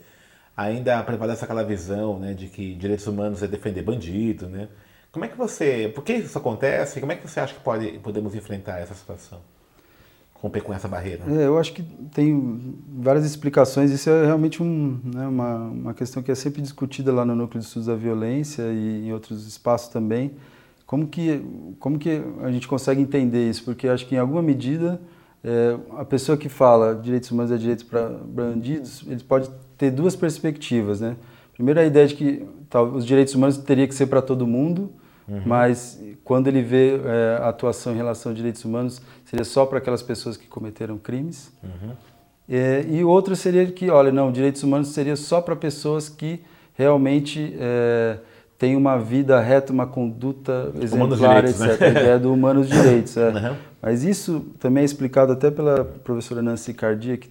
Ainda 0.56 1.02
prevalece 1.02 1.44
aquela 1.44 1.64
visão, 1.64 2.18
né, 2.18 2.32
de 2.32 2.46
que 2.46 2.74
direitos 2.74 3.06
humanos 3.06 3.42
é 3.42 3.48
defender 3.48 3.82
bandido, 3.82 4.48
né? 4.48 4.68
Como 5.10 5.24
é 5.24 5.28
que 5.28 5.36
você, 5.36 5.92
por 5.94 6.02
que 6.02 6.12
isso 6.12 6.36
acontece? 6.36 6.98
Como 6.98 7.12
é 7.12 7.16
que 7.16 7.28
você 7.28 7.38
acha 7.38 7.54
que 7.54 7.60
pode, 7.60 7.98
podemos 8.00 8.34
enfrentar 8.34 8.80
essa 8.80 8.94
situação? 8.94 9.40
Romper 10.44 10.62
com 10.62 10.74
essa 10.74 10.86
barreira? 10.86 11.24
É, 11.26 11.46
eu 11.46 11.58
acho 11.58 11.72
que 11.72 11.82
tem 12.12 12.76
várias 12.98 13.24
explicações. 13.24 13.90
Isso 13.90 14.10
é 14.10 14.26
realmente 14.26 14.62
um, 14.62 15.00
né, 15.02 15.26
uma, 15.26 15.56
uma 15.56 15.94
questão 15.94 16.22
que 16.22 16.30
é 16.30 16.34
sempre 16.34 16.60
discutida 16.60 17.10
lá 17.10 17.24
no 17.24 17.34
Núcleo 17.34 17.60
de 17.60 17.66
Estudos 17.66 17.86
da 17.86 17.94
Violência 17.94 18.62
e 18.64 19.06
em 19.06 19.12
outros 19.12 19.46
espaços 19.46 19.88
também. 19.88 20.32
Como 20.86 21.06
que, 21.06 21.42
como 21.80 21.98
que 21.98 22.20
a 22.42 22.52
gente 22.52 22.68
consegue 22.68 23.00
entender 23.00 23.48
isso? 23.48 23.64
Porque 23.64 23.88
acho 23.88 24.06
que 24.06 24.14
em 24.14 24.18
alguma 24.18 24.42
medida 24.42 25.00
é, 25.42 25.78
a 25.96 26.04
pessoa 26.04 26.36
que 26.36 26.50
fala 26.50 26.94
direitos 26.94 27.30
humanos 27.30 27.50
é 27.50 27.56
direitos 27.56 27.84
para 27.84 28.10
bandidos, 28.10 29.02
ele 29.08 29.24
pode 29.24 29.50
ter 29.78 29.90
duas 29.90 30.14
perspectivas, 30.14 31.00
né? 31.00 31.16
Primeiro 31.54 31.80
a 31.80 31.84
ideia 31.84 32.06
de 32.06 32.14
que 32.14 32.46
tá, 32.68 32.82
os 32.82 33.06
direitos 33.06 33.34
humanos 33.34 33.56
teria 33.56 33.88
que 33.88 33.94
ser 33.94 34.06
para 34.06 34.20
todo 34.20 34.46
mundo, 34.46 34.92
Uhum. 35.26 35.42
Mas 35.44 36.00
quando 36.22 36.48
ele 36.48 36.62
vê 36.62 37.00
é, 37.04 37.38
a 37.42 37.48
atuação 37.48 37.92
em 37.92 37.96
relação 37.96 38.32
a 38.32 38.34
direitos 38.34 38.64
humanos, 38.64 39.00
seria 39.24 39.44
só 39.44 39.64
para 39.64 39.78
aquelas 39.78 40.02
pessoas 40.02 40.36
que 40.36 40.46
cometeram 40.46 40.98
crimes. 40.98 41.52
Uhum. 41.62 41.92
É, 42.48 42.84
e 42.88 43.02
outro 43.02 43.34
seria 43.34 43.66
que, 43.66 43.88
olha, 43.90 44.12
não, 44.12 44.30
direitos 44.30 44.62
humanos 44.62 44.88
seria 44.88 45.16
só 45.16 45.40
para 45.40 45.56
pessoas 45.56 46.08
que 46.08 46.42
realmente 46.74 47.56
é, 47.58 48.18
têm 48.58 48.76
uma 48.76 48.98
vida 48.98 49.40
reta, 49.40 49.72
uma 49.72 49.86
conduta 49.86 50.70
exemplar, 50.80 51.42
direitos, 51.42 51.60
etc. 51.60 51.80
Né? 51.80 51.86
A 51.86 51.90
ideia 51.90 52.18
do 52.18 52.32
humanos 52.32 52.68
direitos. 52.68 53.16
É. 53.16 53.28
Uhum. 53.28 53.56
Mas 53.80 54.02
isso 54.02 54.46
também 54.58 54.82
é 54.82 54.84
explicado 54.84 55.32
até 55.32 55.50
pela 55.50 55.84
professora 55.84 56.40
Nancy 56.40 56.72
Cardia, 56.72 57.18
que 57.18 57.30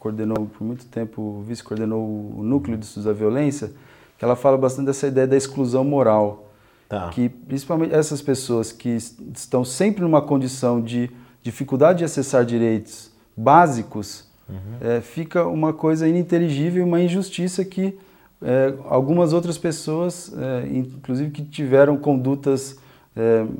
coordenou 0.00 0.46
por 0.46 0.64
muito 0.64 0.84
tempo, 0.86 1.44
vice-coordenou 1.46 2.00
o 2.36 2.42
Núcleo 2.42 2.76
de 2.76 2.84
Estudos 2.84 3.06
da 3.06 3.12
Violência, 3.12 3.70
que 4.18 4.24
ela 4.24 4.34
fala 4.34 4.58
bastante 4.58 4.86
dessa 4.86 5.06
ideia 5.06 5.28
da 5.28 5.36
exclusão 5.36 5.84
moral. 5.84 6.49
Tá. 6.90 7.08
Que 7.10 7.28
principalmente 7.28 7.94
essas 7.94 8.20
pessoas 8.20 8.72
que 8.72 8.88
estão 9.32 9.64
sempre 9.64 10.02
numa 10.02 10.20
condição 10.20 10.80
de 10.80 11.08
dificuldade 11.40 12.00
de 12.00 12.04
acessar 12.04 12.44
direitos 12.44 13.12
básicos, 13.36 14.24
uhum. 14.48 14.56
é, 14.80 15.00
fica 15.00 15.46
uma 15.46 15.72
coisa 15.72 16.08
ininteligível, 16.08 16.84
uma 16.84 17.00
injustiça 17.00 17.64
que 17.64 17.96
é, 18.42 18.74
algumas 18.88 19.32
outras 19.32 19.56
pessoas, 19.56 20.32
é, 20.36 20.66
inclusive 20.68 21.30
que 21.30 21.42
tiveram 21.44 21.96
condutas 21.96 22.76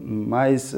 mais 0.02 0.75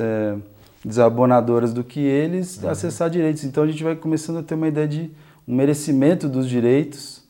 desabonadoras 0.84 1.72
do 1.72 1.84
que 1.84 2.00
eles, 2.00 2.60
uhum. 2.62 2.68
acessar 2.70 3.08
direitos. 3.08 3.44
Então 3.44 3.64
a 3.64 3.66
gente 3.66 3.84
vai 3.84 3.94
começando 3.94 4.38
a 4.38 4.42
ter 4.42 4.54
uma 4.54 4.68
ideia 4.68 4.88
de 4.88 5.10
um 5.46 5.54
merecimento 5.54 6.28
dos 6.28 6.48
direitos 6.48 7.21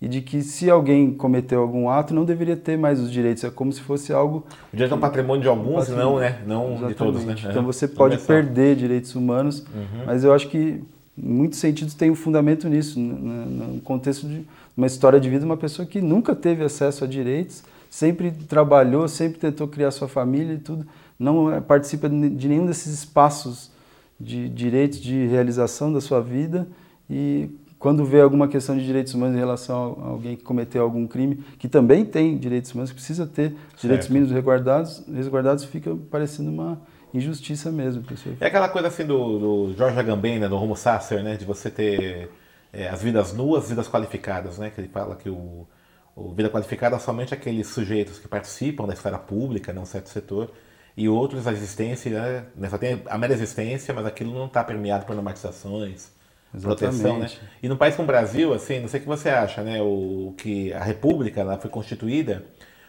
e 0.00 0.08
de 0.08 0.22
que 0.22 0.42
se 0.42 0.70
alguém 0.70 1.12
cometeu 1.12 1.60
algum 1.60 1.90
ato 1.90 2.14
não 2.14 2.24
deveria 2.24 2.56
ter 2.56 2.78
mais 2.78 2.98
os 2.98 3.10
direitos. 3.10 3.44
É 3.44 3.50
como 3.50 3.72
se 3.72 3.80
fosse 3.82 4.12
algo. 4.12 4.46
O 4.72 4.76
direito 4.76 4.92
é 4.92 4.96
um 4.96 5.00
patrimônio 5.00 5.42
de 5.42 5.48
alguns, 5.48 5.88
patrimônio. 5.88 6.10
não, 6.10 6.18
né? 6.18 6.38
Não 6.46 6.64
Exatamente. 6.64 6.88
de 6.88 6.94
todos, 6.94 7.24
né? 7.24 7.34
Então 7.50 7.62
você 7.64 7.86
pode 7.86 8.18
perder 8.18 8.76
direitos 8.76 9.14
humanos, 9.14 9.60
uhum. 9.60 10.04
mas 10.06 10.24
eu 10.24 10.32
acho 10.32 10.48
que 10.48 10.82
em 11.18 11.32
muitos 11.32 11.58
sentidos 11.58 11.92
tem 11.92 12.10
um 12.10 12.14
fundamento 12.14 12.66
nisso, 12.68 12.98
no 12.98 13.80
contexto 13.82 14.26
de 14.26 14.46
uma 14.74 14.86
história 14.86 15.20
de 15.20 15.28
vida 15.28 15.40
de 15.40 15.46
uma 15.46 15.56
pessoa 15.56 15.86
que 15.86 16.00
nunca 16.00 16.34
teve 16.34 16.64
acesso 16.64 17.04
a 17.04 17.06
direitos, 17.06 17.62
sempre 17.90 18.30
trabalhou, 18.30 19.06
sempre 19.06 19.38
tentou 19.38 19.68
criar 19.68 19.90
sua 19.90 20.08
família 20.08 20.54
e 20.54 20.58
tudo, 20.58 20.86
não 21.18 21.52
é, 21.52 21.60
participa 21.60 22.08
de 22.08 22.48
nenhum 22.48 22.64
desses 22.64 22.94
espaços 22.94 23.70
de 24.18 24.48
direitos 24.48 24.98
de 24.98 25.26
realização 25.26 25.92
da 25.92 26.00
sua 26.00 26.22
vida 26.22 26.66
e 27.08 27.50
quando 27.80 28.04
vê 28.04 28.20
alguma 28.20 28.46
questão 28.46 28.76
de 28.76 28.84
direitos 28.84 29.14
humanos 29.14 29.34
em 29.34 29.38
relação 29.38 29.98
a 30.04 30.08
alguém 30.08 30.36
que 30.36 30.44
cometeu 30.44 30.82
algum 30.82 31.06
crime, 31.06 31.36
que 31.58 31.66
também 31.66 32.04
tem 32.04 32.36
direitos 32.36 32.70
humanos, 32.72 32.90
que 32.90 32.96
precisa 32.96 33.26
ter 33.26 33.56
direitos 33.80 34.06
certo. 34.06 34.12
mínimos 34.12 34.30
resguardados, 34.30 35.02
resguardados, 35.08 35.64
fica 35.64 35.96
parecendo 36.10 36.50
uma 36.50 36.78
injustiça 37.14 37.72
mesmo. 37.72 38.04
É 38.38 38.46
aquela 38.46 38.68
coisa 38.68 38.88
assim 38.88 39.06
do, 39.06 39.38
do 39.38 39.74
Jorge 39.78 39.98
Agamben, 39.98 40.38
né, 40.38 40.46
do 40.46 40.56
Homo 40.56 40.76
Sasser, 40.76 41.22
né, 41.22 41.36
de 41.36 41.46
você 41.46 41.70
ter 41.70 42.30
é, 42.70 42.86
as 42.86 43.02
vidas 43.02 43.32
nuas, 43.32 43.70
vidas 43.70 43.88
qualificadas, 43.88 44.58
né, 44.58 44.68
que 44.68 44.78
ele 44.78 44.88
fala 44.88 45.16
que 45.16 45.30
o, 45.30 45.66
o 46.14 46.34
vida 46.34 46.50
qualificada 46.50 46.96
é 46.96 46.98
somente 46.98 47.32
aqueles 47.32 47.68
sujeitos 47.68 48.18
que 48.18 48.28
participam 48.28 48.86
da 48.86 48.92
esfera 48.92 49.18
pública, 49.18 49.72
num 49.72 49.86
certo 49.86 50.10
setor, 50.10 50.52
e 50.94 51.08
outros 51.08 51.46
a 51.46 51.52
existência, 51.52 52.46
né, 52.54 52.68
só 52.68 52.76
tem 52.76 53.00
a 53.06 53.16
mera 53.16 53.32
existência, 53.32 53.94
mas 53.94 54.04
aquilo 54.04 54.34
não 54.34 54.44
está 54.44 54.62
permeado 54.62 55.06
por 55.06 55.14
normatizações, 55.14 56.19
proteção, 56.58 57.18
né? 57.18 57.28
E 57.62 57.68
num 57.68 57.76
país 57.76 57.94
como 57.94 58.04
o 58.04 58.06
Brasil, 58.06 58.52
assim, 58.52 58.80
não 58.80 58.88
sei 58.88 58.98
o 58.98 59.02
que 59.02 59.08
você 59.08 59.28
acha, 59.28 59.62
né? 59.62 59.80
O 59.80 60.34
que 60.36 60.72
a 60.72 60.82
República 60.82 61.40
ela 61.40 61.58
foi 61.58 61.70
constituída 61.70 62.44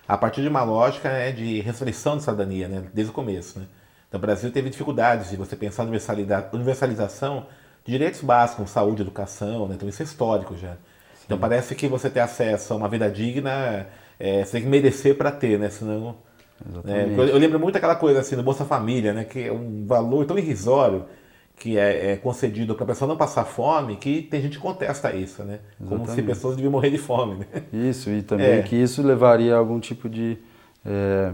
a 0.08 0.18
partir 0.18 0.42
de 0.42 0.48
uma 0.48 0.64
lógica 0.64 1.10
né, 1.10 1.32
de 1.32 1.62
restrição 1.62 2.18
de 2.18 2.24
cidadania, 2.24 2.68
né? 2.68 2.84
Desde 2.94 3.12
o 3.12 3.14
começo, 3.14 3.60
né? 3.60 3.66
Então 4.08 4.18
o 4.18 4.22
Brasil 4.22 4.52
teve 4.52 4.70
dificuldades 4.70 5.30
de 5.30 5.38
você 5.38 5.56
pensar 5.56 5.84
universalização 6.54 7.46
de 7.86 7.92
direitos 7.92 8.22
básicos, 8.22 8.56
como 8.58 8.68
saúde, 8.68 9.02
educação, 9.02 9.68
né? 9.68 9.76
Então 9.76 9.88
isso 9.88 10.02
é 10.02 10.06
histórico 10.06 10.58
já. 10.58 10.72
Sim. 10.72 11.24
Então 11.26 11.38
parece 11.38 11.76
que 11.76 11.88
você 11.88 12.10
ter 12.10 12.20
acesso 12.20 12.74
a 12.74 12.78
uma 12.78 12.90
vida 12.90 13.10
digna, 13.10 13.88
é, 14.20 14.44
você 14.44 14.54
tem 14.54 14.64
que 14.64 14.68
merecer 14.68 15.16
para 15.16 15.32
ter, 15.32 15.58
né? 15.60 15.70
Senão 15.70 16.16
é, 16.86 17.06
eu 17.32 17.38
lembro 17.38 17.60
muito 17.60 17.76
aquela 17.76 17.96
coisa 17.96 18.20
assim 18.20 18.36
do 18.36 18.44
Bolsa 18.44 18.66
Família, 18.66 19.14
né? 19.14 19.24
Que 19.24 19.48
é 19.48 19.52
um 19.52 19.86
valor 19.86 20.26
tão 20.26 20.38
irrisório 20.38 21.06
que 21.62 21.78
é, 21.78 22.14
é 22.14 22.18
concedido 22.18 22.74
para 22.74 22.86
a 22.86 22.88
pessoa 22.88 23.08
não 23.08 23.16
passar 23.16 23.46
fome, 23.46 23.96
que 23.96 24.24
tem 24.24 24.42
gente 24.42 24.58
que 24.58 24.64
contesta 24.64 25.16
isso, 25.16 25.44
né? 25.44 25.60
Exatamente. 25.80 26.08
Como 26.08 26.08
se 26.08 26.24
pessoas 26.24 26.56
deviam 26.56 26.72
morrer 26.72 26.90
de 26.90 26.98
fome. 26.98 27.36
Né? 27.36 27.46
Isso, 27.88 28.10
e 28.10 28.24
também 28.24 28.48
é. 28.48 28.62
que 28.64 28.76
isso 28.76 29.04
levaria 29.04 29.54
a 29.54 29.60
algum 29.60 29.80
tipo 29.80 30.10
de 30.10 30.40
é, 30.84 31.32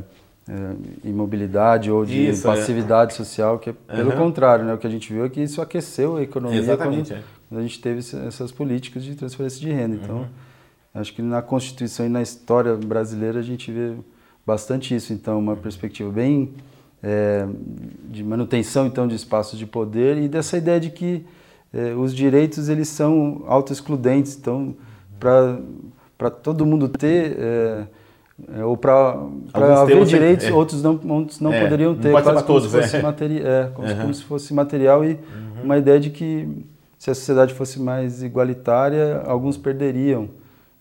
é 0.49 1.07
imobilidade 1.07 1.89
ou 1.89 2.03
de 2.03 2.27
isso, 2.27 2.45
é. 2.45 2.53
passividade 2.53 3.13
social, 3.13 3.57
que 3.57 3.69
é 3.69 3.73
pelo 3.73 4.11
uhum. 4.11 4.17
contrário, 4.17 4.65
né? 4.65 4.73
O 4.73 4.77
que 4.77 4.85
a 4.85 4.89
gente 4.89 5.13
viu 5.13 5.23
é 5.23 5.29
que 5.29 5.39
isso 5.41 5.61
aqueceu 5.61 6.17
a 6.17 6.21
economia 6.21 6.59
Exatamente, 6.59 7.13
quando, 7.13 7.23
quando 7.47 7.59
a 7.61 7.63
gente 7.63 7.79
teve 7.79 7.99
essas 8.27 8.51
políticas 8.51 9.05
de 9.05 9.15
transferência 9.15 9.61
de 9.61 9.71
renda. 9.71 9.95
Então, 9.95 10.17
uhum. 10.17 10.27
acho 10.93 11.13
que 11.13 11.21
na 11.21 11.41
Constituição 11.41 12.05
e 12.05 12.09
na 12.09 12.21
história 12.21 12.75
brasileira 12.75 13.39
a 13.39 13.43
gente 13.43 13.71
vê 13.71 13.93
bastante 14.45 14.93
isso. 14.93 15.13
Então, 15.13 15.39
uma 15.39 15.55
perspectiva 15.55 16.11
bem 16.11 16.53
é, 17.01 17.45
de 18.09 18.23
manutenção 18.23 18.87
então 18.87 19.07
de 19.07 19.15
espaços 19.15 19.57
de 19.57 19.65
poder 19.65 20.17
e 20.17 20.27
dessa 20.27 20.57
ideia 20.57 20.79
de 20.79 20.89
que 20.89 21.25
é, 21.73 21.93
os 21.93 22.13
direitos 22.13 22.69
eles 22.69 22.87
são 22.87 23.43
autoexcludentes, 23.47 24.35
então 24.35 24.75
para 25.19 26.29
todo 26.29 26.65
mundo 26.65 26.87
ter 26.87 27.37
é, 27.39 27.83
é 28.59 28.65
ou 28.65 28.77
para 28.77 29.19
haver 29.81 30.05
direitos, 30.05 30.45
é. 30.47 30.53
outros 30.53 30.81
não, 30.81 30.99
outros 31.09 31.39
não 31.39 31.53
é, 31.53 31.61
poderiam 31.61 31.95
ter, 31.95 32.11
não 32.11 32.21
quase 32.21 32.43
como, 32.43 32.45
todos, 32.45 32.71
se 32.71 32.81
fosse 32.81 33.01
materi 33.01 33.41
é, 33.43 33.69
como, 33.73 33.87
uhum. 33.87 33.97
como, 34.01 34.13
se 34.13 34.23
fosse 34.23 34.53
material 34.53 35.03
e 35.03 35.13
uhum. 35.13 35.63
uma 35.63 35.77
ideia 35.77 35.99
de 35.99 36.09
que 36.09 36.47
se 36.97 37.11
a 37.11 37.15
sociedade 37.15 37.53
fosse 37.53 37.79
mais 37.79 38.23
igualitária, 38.23 39.21
alguns 39.25 39.55
perderiam. 39.55 40.29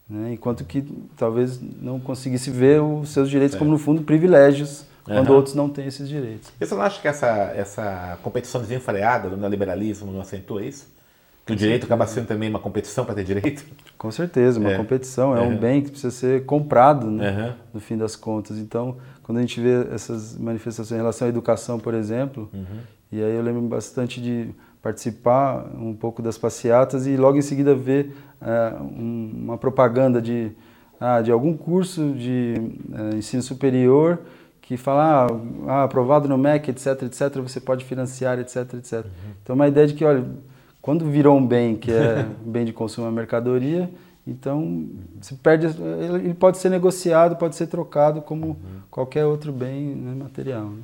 Né? 0.08 0.32
Enquanto 0.32 0.64
que 0.64 0.82
talvez 1.16 1.60
não 1.80 2.00
conseguisse 2.00 2.50
ver 2.50 2.80
os 2.80 3.10
seus 3.10 3.28
direitos 3.28 3.56
como, 3.56 3.70
no 3.70 3.78
fundo, 3.78 4.02
privilégios 4.02 4.84
quando 5.06 5.30
uhum. 5.30 5.36
outros 5.36 5.54
não 5.54 5.68
têm 5.68 5.86
esses 5.86 6.08
direitos. 6.08 6.50
E 6.60 6.66
você 6.66 6.74
não 6.74 6.82
acha 6.82 7.00
que 7.00 7.08
essa, 7.08 7.26
essa 7.54 8.18
competição 8.22 8.60
desenfreada 8.60 9.30
do 9.30 9.36
neoliberalismo 9.36 10.12
não 10.12 10.20
acentua 10.20 10.64
isso? 10.64 10.94
Que 11.44 11.52
o 11.52 11.56
direito 11.56 11.84
acaba 11.84 12.06
sendo 12.08 12.26
também 12.26 12.50
uma 12.50 12.58
competição 12.58 13.04
para 13.04 13.14
ter 13.14 13.24
direito? 13.24 13.64
Com 13.96 14.10
certeza, 14.10 14.58
uma 14.58 14.72
é. 14.72 14.76
competição. 14.76 15.36
É 15.36 15.40
uhum. 15.40 15.50
um 15.50 15.56
bem 15.56 15.80
que 15.80 15.90
precisa 15.90 16.10
ser 16.10 16.44
comprado, 16.44 17.08
né, 17.08 17.30
uhum. 17.30 17.52
no 17.74 17.80
fim 17.80 17.96
das 17.96 18.16
contas. 18.16 18.58
Então, 18.58 18.96
quando 19.22 19.38
a 19.38 19.40
gente 19.40 19.60
vê 19.60 19.86
essas 19.94 20.36
manifestações 20.36 20.92
em 20.92 20.96
relação 21.02 21.26
à 21.26 21.28
educação, 21.28 21.78
por 21.78 21.94
exemplo, 21.94 22.50
uhum. 22.52 22.80
E 23.10 23.22
aí 23.22 23.34
eu 23.34 23.42
lembro 23.42 23.62
bastante 23.62 24.20
de 24.20 24.50
participar 24.82 25.64
um 25.78 25.94
pouco 25.94 26.20
das 26.20 26.36
passeatas 26.36 27.06
e 27.06 27.16
logo 27.16 27.38
em 27.38 27.42
seguida 27.42 27.74
ver 27.74 28.16
é, 28.40 28.74
uma 28.80 29.56
propaganda 29.56 30.20
de, 30.20 30.52
ah, 31.00 31.20
de 31.20 31.30
algum 31.30 31.56
curso 31.56 32.12
de 32.12 32.54
é, 32.92 33.16
ensino 33.16 33.42
superior 33.42 34.20
que 34.66 34.76
fala, 34.76 35.26
ah, 35.26 35.26
ah, 35.68 35.82
aprovado 35.84 36.28
no 36.28 36.36
MEC, 36.36 36.72
etc, 36.72 37.02
etc, 37.02 37.36
você 37.36 37.60
pode 37.60 37.84
financiar, 37.84 38.36
etc, 38.40 38.74
etc. 38.74 38.92
Uhum. 39.04 39.10
Então, 39.40 39.54
uma 39.54 39.68
ideia 39.68 39.86
de 39.86 39.94
que, 39.94 40.04
olha, 40.04 40.24
quando 40.82 41.08
virou 41.08 41.36
um 41.38 41.46
bem 41.46 41.76
que 41.76 41.92
é 41.92 42.26
um 42.44 42.50
bem 42.50 42.64
de 42.64 42.72
consumo, 42.72 43.06
uma 43.06 43.12
mercadoria, 43.12 43.88
então 44.26 44.88
se 45.20 45.36
perde, 45.36 45.68
ele 46.12 46.34
pode 46.34 46.58
ser 46.58 46.68
negociado, 46.68 47.36
pode 47.36 47.54
ser 47.54 47.68
trocado 47.68 48.20
como 48.20 48.48
uhum. 48.48 48.56
qualquer 48.90 49.24
outro 49.24 49.52
bem 49.52 49.94
né, 49.94 50.14
material. 50.16 50.64
Né? 50.64 50.82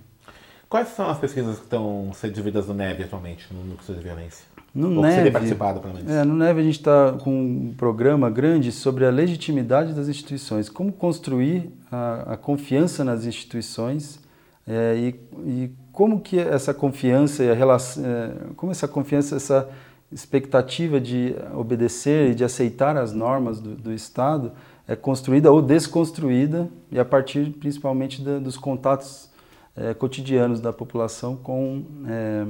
Quais 0.68 0.88
são 0.88 1.10
as 1.10 1.18
pesquisas 1.18 1.56
que 1.56 1.64
estão 1.64 2.12
sendo 2.14 2.30
desenvolvidas 2.30 2.68
no 2.68 2.74
NEV 2.74 3.02
atualmente, 3.02 3.52
no 3.52 3.64
Núcleo 3.64 3.98
de 3.98 4.02
Violência? 4.02 4.46
No 4.74 4.88
Ou 4.96 5.02
NEV, 5.02 5.30
participado, 5.30 5.80
pelo 5.80 5.94
menos. 5.94 6.10
É, 6.10 6.24
no 6.24 6.34
NEV 6.34 6.60
a 6.60 6.62
gente 6.62 6.78
está 6.78 7.12
com 7.12 7.30
um 7.30 7.74
programa 7.76 8.30
grande 8.30 8.72
sobre 8.72 9.04
a 9.04 9.10
legitimidade 9.10 9.92
das 9.92 10.08
instituições, 10.08 10.70
como 10.70 10.90
construir 10.90 11.70
a, 11.90 12.32
a 12.32 12.36
confiança 12.36 13.04
nas 13.04 13.26
instituições 13.26 14.18
é, 14.66 14.96
e, 14.96 15.20
e, 15.46 15.70
como 15.92 16.20
que 16.20 16.38
essa 16.38 16.72
confiança 16.72 17.44
e 17.44 17.50
a 17.50 17.54
relação, 17.54 18.04
é, 18.06 18.30
como 18.56 18.72
essa 18.72 18.88
confiança, 18.88 19.36
essa 19.36 19.68
expectativa 20.10 21.00
de 21.00 21.34
obedecer 21.54 22.30
e 22.30 22.34
de 22.34 22.44
aceitar 22.44 22.96
as 22.96 23.12
normas 23.12 23.60
do, 23.60 23.74
do 23.74 23.92
Estado 23.92 24.52
é 24.86 24.96
construída 24.96 25.50
ou 25.50 25.60
desconstruída 25.62 26.68
e 26.90 26.98
a 26.98 27.04
partir 27.04 27.50
principalmente 27.50 28.22
da, 28.22 28.38
dos 28.38 28.56
contatos 28.56 29.30
é, 29.76 29.94
cotidianos 29.94 30.60
da 30.60 30.72
população 30.72 31.36
com 31.36 31.84
é, 32.06 32.44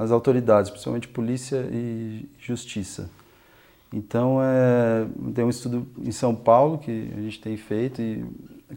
as 0.00 0.10
autoridades, 0.10 0.70
principalmente 0.70 1.06
polícia 1.08 1.68
e 1.70 2.26
justiça. 2.38 3.10
Então, 3.92 4.38
é, 4.42 5.06
tem 5.34 5.44
um 5.44 5.50
estudo 5.50 5.86
em 6.02 6.10
São 6.10 6.34
Paulo 6.34 6.78
que 6.78 7.12
a 7.14 7.20
gente 7.20 7.38
tem 7.38 7.54
feito 7.58 8.00
e, 8.00 8.24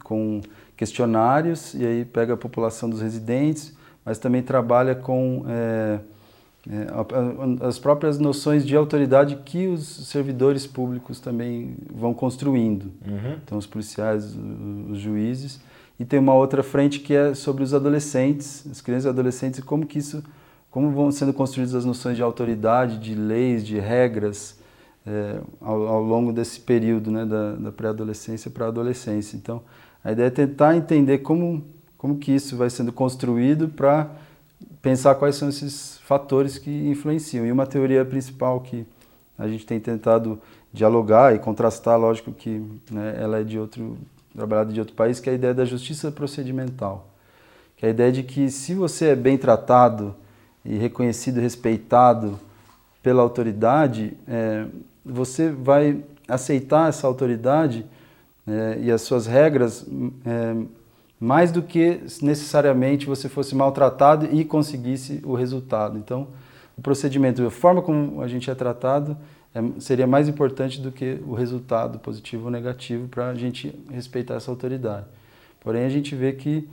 com 0.03 0.42
questionários, 0.75 1.74
e 1.75 1.86
aí 1.86 2.03
pega 2.03 2.34
a 2.34 2.38
população 2.38 2.89
dos 2.89 3.00
residentes, 3.00 3.74
mas 4.03 4.20
também 4.20 4.42
trabalha 4.42 4.96
com 4.96 5.46
é, 5.48 6.00
é, 6.70 7.65
as 7.65 7.80
próprias 7.80 8.20
noções 8.20 8.65
de 8.65 8.75
autoridade 8.75 9.38
que 9.46 9.68
os 9.68 10.10
servidores 10.10 10.68
públicos 10.68 11.22
também 11.22 11.77
vão 11.89 12.13
construindo. 12.13 12.92
Uhum. 13.08 13.38
Então, 13.42 13.58
os 13.58 13.65
policiais, 13.65 14.38
os 14.89 15.00
juízes. 15.00 15.62
E 15.98 16.03
tem 16.03 16.20
uma 16.20 16.34
outra 16.34 16.62
frente 16.62 17.00
que 17.00 17.13
é 17.13 17.34
sobre 17.34 17.63
os 17.63 17.74
adolescentes, 17.74 18.68
as 18.70 18.82
crianças 18.82 19.06
e 19.06 19.10
adolescentes, 19.10 19.60
e 19.60 19.62
como 19.62 19.86
que 19.86 20.00
isso 20.00 20.22
como 20.74 20.89
vão 20.89 21.12
sendo 21.12 21.32
construídas 21.32 21.75
as 21.75 21.86
noções 21.86 22.18
de 22.18 22.24
autoridade, 22.24 22.98
de 22.98 23.13
leis, 23.13 23.63
de 23.63 23.77
regras 23.77 24.58
é, 25.06 25.39
ao, 25.62 25.88
ao, 25.88 26.01
longo 26.01 26.34
desse 26.34 26.60
período 26.60 27.12
né, 27.12 27.27
da, 27.27 27.53
da 27.53 27.72
pré-adolescência 27.72 28.50
para 28.50 28.65
a 28.65 28.70
adolescência. 28.70 29.38
Então, 29.38 29.62
a 30.03 30.12
ideia 30.12 30.25
é 30.25 30.32
tentar 30.32 30.75
entender 30.75 31.20
como, 31.20 31.63
como 31.96 32.18
que 32.18 32.32
isso 32.32 32.58
vai 32.58 32.72
sendo 32.72 32.92
construído 32.92 33.70
para 33.70 34.10
pensar 34.82 35.13
quais 35.13 35.36
são 35.36 35.48
esses 35.48 36.00
fatores 36.00 36.58
que 36.58 36.72
influenciam. 36.89 37.46
E 37.46 37.51
uma 37.51 37.68
teoria 37.68 38.03
principal 38.03 38.60
que 38.60 38.84
a 39.38 39.48
gente 39.48 39.68
tem 39.68 39.80
tentado 39.80 40.42
dialogar 40.74 41.36
e 41.36 41.38
contrastar, 41.39 42.00
lógico 42.00 42.32
que 42.32 42.63
né, 42.89 43.15
ela 43.22 43.42
é 43.42 43.44
de 43.44 43.60
outro 43.60 43.96
trabalhada 44.36 44.74
de 44.74 44.80
outro 44.80 44.96
país, 44.96 45.20
que 45.20 45.30
é 45.30 45.34
a 45.34 45.36
ideia 45.36 45.53
da 45.53 45.65
justiça 45.65 46.12
procedimental, 46.12 47.10
que 47.77 47.86
é 47.86 47.89
a 47.89 47.92
ideia 47.92 48.12
de 48.12 48.24
que 48.24 48.50
se 48.50 48.74
você 48.74 49.10
é 49.10 49.15
bem 49.15 49.38
tratado 49.38 50.15
e 50.65 50.75
reconhecido, 50.77 51.39
respeitado 51.39 52.39
pela 53.01 53.22
autoridade, 53.22 54.17
é, 54.27 54.65
você 55.05 55.51
vai 55.51 56.03
aceitar 56.27 56.89
essa 56.89 57.05
autoridade 57.05 57.86
é, 58.47 58.80
e 58.82 58.91
as 58.91 59.02
suas 59.02 59.28
regras 59.28 59.86
é, 60.26 60.56
mais 61.19 61.52
do 61.52 61.62
que 61.62 62.02
necessariamente 62.21 63.06
você 63.06 63.30
fosse 63.30 63.56
maltratado 63.56 64.28
e 64.32 64.43
conseguisse 64.43 65.21
o 65.23 65.34
resultado. 65.36 65.97
Então, 65.97 66.28
o 66.78 66.82
procedimento, 66.82 67.45
a 67.45 67.52
forma 67.52 67.82
como 67.82 68.21
a 68.21 68.28
gente 68.28 68.49
é 68.49 68.56
tratado, 68.56 69.17
é, 69.54 69.62
seria 69.80 70.08
mais 70.08 70.28
importante 70.28 70.82
do 70.82 70.91
que 70.91 71.19
o 71.28 71.34
resultado 71.34 71.99
positivo 71.99 72.45
ou 72.45 72.52
negativo 72.52 73.08
para 73.08 73.30
a 73.30 73.36
gente 73.36 73.73
respeitar 73.91 74.36
essa 74.36 74.49
autoridade. 74.49 75.06
Porém, 75.60 75.86
a 75.86 75.89
gente 75.89 76.15
vê 76.15 76.34
que 76.34 76.67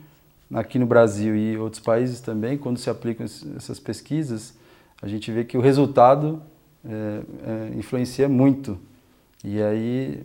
aqui 0.53 0.79
no 0.79 0.87
Brasil 0.87 1.37
e 1.37 1.57
outros 1.57 1.81
países 1.81 2.21
também, 2.21 2.59
quando 2.59 2.79
se 2.79 2.91
aplicam 2.91 3.25
essas 3.57 3.79
pesquisas, 3.79 4.55
a 5.01 5.09
gente 5.09 5.31
vê 5.31 5.45
que 5.45 5.57
o 5.57 5.61
resultado 5.61 6.43
é, 6.85 7.21
é, 7.47 7.79
influencia 7.79 8.29
muito. 8.29 8.79
E 9.45 9.63
aí, 9.63 10.23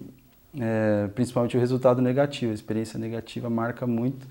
é, 0.59 1.07
principalmente 1.13 1.55
o 1.55 1.59
resultado 1.59 2.01
negativo, 2.01 2.51
a 2.51 2.55
experiência 2.55 2.99
negativa 2.99 3.49
marca 3.49 3.87
muito. 3.87 4.27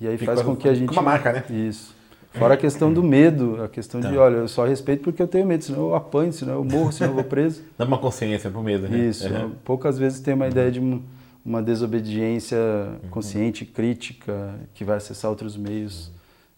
E 0.00 0.06
aí 0.06 0.16
faz 0.18 0.42
com 0.42 0.56
que 0.56 0.68
a 0.68 0.74
gente. 0.74 0.90
Uma 0.92 1.02
marca, 1.02 1.32
né? 1.32 1.44
Isso. 1.50 1.94
Fora 2.32 2.54
a 2.54 2.56
questão 2.56 2.92
do 2.92 3.02
medo, 3.02 3.60
a 3.60 3.68
questão 3.68 4.00
de, 4.00 4.16
olha, 4.16 4.36
eu 4.36 4.48
só 4.48 4.64
respeito 4.64 5.02
porque 5.02 5.20
eu 5.20 5.26
tenho 5.26 5.44
medo, 5.44 5.64
senão 5.64 5.88
eu 5.88 5.94
apanho, 5.96 6.32
senão 6.32 6.54
eu 6.54 6.64
morro, 6.64 6.92
senão 6.92 7.10
eu 7.10 7.14
vou 7.16 7.24
preso. 7.24 7.62
Dá 7.76 7.84
uma 7.84 7.98
consciência 7.98 8.48
pro 8.48 8.62
medo, 8.62 8.88
né? 8.88 8.98
Isso. 8.98 9.28
Uhum. 9.28 9.50
Poucas 9.64 9.98
vezes 9.98 10.20
tem 10.20 10.34
uma 10.34 10.46
ideia 10.46 10.70
de 10.70 10.80
uma 11.44 11.62
desobediência 11.62 12.58
uhum. 12.58 13.08
consciente, 13.10 13.64
crítica, 13.64 14.54
que 14.74 14.84
vai 14.84 14.96
acessar 14.96 15.30
outros 15.30 15.56
meios 15.56 16.12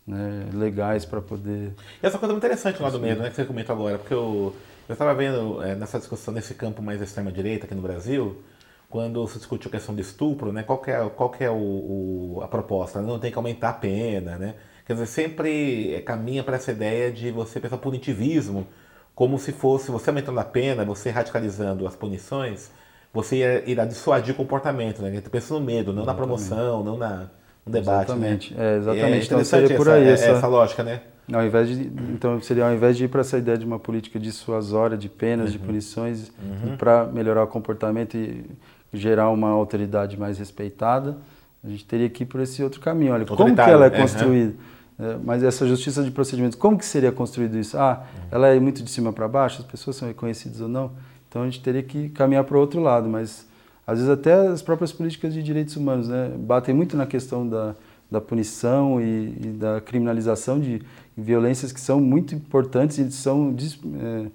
né, 0.07 0.49
legais 0.53 1.05
para 1.05 1.21
poder. 1.21 1.73
E 2.03 2.07
essa 2.07 2.18
coisa 2.18 2.33
muito 2.33 2.45
interessante 2.45 2.83
lá 2.83 2.90
do 2.90 3.01
medo, 3.01 3.23
né, 3.23 3.31
que 3.31 3.37
você 3.37 3.45
comentou 3.45 3.75
agora, 3.75 3.99
porque 3.99 4.14
eu 4.14 4.55
estava 4.88 5.14
vendo 5.14 5.62
é, 5.62 5.75
nessa 5.75 5.99
discussão 5.99 6.35
nesse 6.35 6.55
campo 6.55 6.83
mais 6.83 7.01
extrema-direita 7.01 7.66
aqui 7.66 7.75
no 7.75 7.83
Brasil, 7.83 8.42
quando 8.90 9.27
se 9.27 9.38
discutiu 9.38 9.68
a 9.68 9.73
questão 9.73 9.95
de 9.95 10.03
estupro, 10.03 10.53
né, 10.53 10.62
qual 10.62 10.79
que 10.79 10.90
é, 10.90 11.09
qual 11.11 11.31
que 11.31 11.45
é 11.45 11.51
o, 11.51 11.55
o, 11.55 12.40
a 12.42 12.49
proposta? 12.49 13.01
Não 13.01 13.18
tem 13.18 13.31
que 13.31 13.38
aumentar 13.38 13.71
a 13.71 13.75
pena, 13.75 14.37
né? 14.37 14.55
Quer 14.85 14.95
dizer, 14.95 15.07
sempre 15.07 16.03
caminha 16.05 16.42
para 16.42 16.57
essa 16.57 16.73
ideia 16.73 17.11
de 17.11 17.31
você 17.31 17.61
pensar 17.61 17.79
punitivismo, 17.79 18.66
como 19.14 19.38
se 19.38 19.53
fosse 19.53 19.90
você 19.90 20.11
aumentando 20.11 20.40
a 20.40 20.45
pena, 20.45 20.85
você 20.85 21.09
radicalizando 21.11 21.87
as 21.87 21.95
punições, 21.95 22.71
você 23.12 23.62
irá 23.66 23.85
dissuadir 23.85 24.33
o 24.33 24.37
comportamento, 24.37 25.03
né? 25.03 25.11
A 25.11 25.12
gente 25.12 25.29
pensa 25.29 25.53
no 25.55 25.61
medo, 25.61 25.92
não 25.92 26.03
exatamente. 26.03 26.07
na 26.07 26.14
promoção, 26.14 26.83
não 26.83 26.96
na, 26.96 27.29
no 27.64 27.72
debate. 27.72 28.11
Exatamente, 28.11 28.55
né? 28.55 28.75
é, 28.75 28.77
exatamente. 28.79 29.22
É 29.22 29.25
então 29.25 29.44
seria 29.44 29.77
por 29.77 29.88
aí 29.88 30.09
essa, 30.09 30.27
essa, 30.27 30.46
lógica, 30.46 30.83
né? 30.83 31.01
Ao 31.33 31.44
invés 31.44 31.68
de, 31.68 31.92
então 32.11 32.40
seria 32.40 32.66
ao 32.66 32.72
invés 32.72 32.96
de 32.96 33.05
ir 33.05 33.09
para 33.09 33.20
essa 33.20 33.38
ideia 33.38 33.57
de 33.57 33.64
uma 33.64 33.79
política 33.79 34.18
dissuasória, 34.18 34.96
de 34.96 35.09
penas, 35.09 35.46
uhum. 35.46 35.53
de 35.53 35.59
punições, 35.59 36.33
uhum. 36.42 36.77
para 36.77 37.07
melhorar 37.07 37.44
o 37.44 37.46
comportamento 37.46 38.16
e 38.16 38.44
gerar 38.92 39.31
uma 39.31 39.48
autoridade 39.48 40.18
mais 40.18 40.38
respeitada, 40.38 41.16
a 41.64 41.68
gente 41.68 41.85
teria 41.85 42.09
que 42.09 42.25
ir 42.25 42.27
por 42.27 42.40
esse 42.40 42.62
outro 42.62 42.81
caminho. 42.81 43.12
Olha, 43.12 43.25
como 43.25 43.55
que 43.55 43.61
ela 43.61 43.87
é 43.87 43.90
construída? 43.90 44.55
Uhum. 44.98 45.11
É, 45.11 45.16
mas 45.22 45.42
essa 45.42 45.66
justiça 45.66 46.03
de 46.03 46.11
procedimentos, 46.11 46.59
como 46.59 46.77
que 46.77 46.85
seria 46.85 47.12
construído 47.12 47.59
isso? 47.59 47.79
Ah, 47.79 48.05
uhum. 48.14 48.22
ela 48.31 48.48
é 48.48 48.59
muito 48.59 48.83
de 48.83 48.90
cima 48.90 49.12
para 49.12 49.29
baixo, 49.29 49.61
as 49.61 49.66
pessoas 49.66 49.96
são 49.96 50.09
reconhecidas 50.09 50.61
ou 50.61 50.68
não? 50.68 50.92
Então 51.33 51.40
a 51.40 51.45
gente 51.47 51.62
teria 51.62 51.83
que 51.83 52.11
caminhar 52.11 52.45
para 52.45 52.59
o 52.59 52.61
outro 52.61 52.79
lado, 52.79 53.09
mas 53.09 53.47
às 53.87 53.97
vezes 53.97 54.12
até 54.12 54.49
as 54.49 54.61
próprias 54.61 54.92
políticas 54.92 55.33
de 55.33 55.42
direitos 55.42 55.75
humanos 55.77 56.07
né, 56.07 56.31
batem 56.37 56.75
muito 56.75 56.95
na 56.95 57.07
questão 57.07 57.49
da, 57.49 57.75
da 58.11 58.21
punição 58.21 59.01
e, 59.01 59.35
e, 59.42 59.47
da 59.49 59.81
criminalização 59.81 60.61
de 60.61 60.83
violências 61.16 61.73
que 61.73 61.81
são 61.81 61.99
muito 61.99 62.35
importantes 62.35 62.99
e 62.99 63.11
são 63.11 63.57
é, 63.99 64.27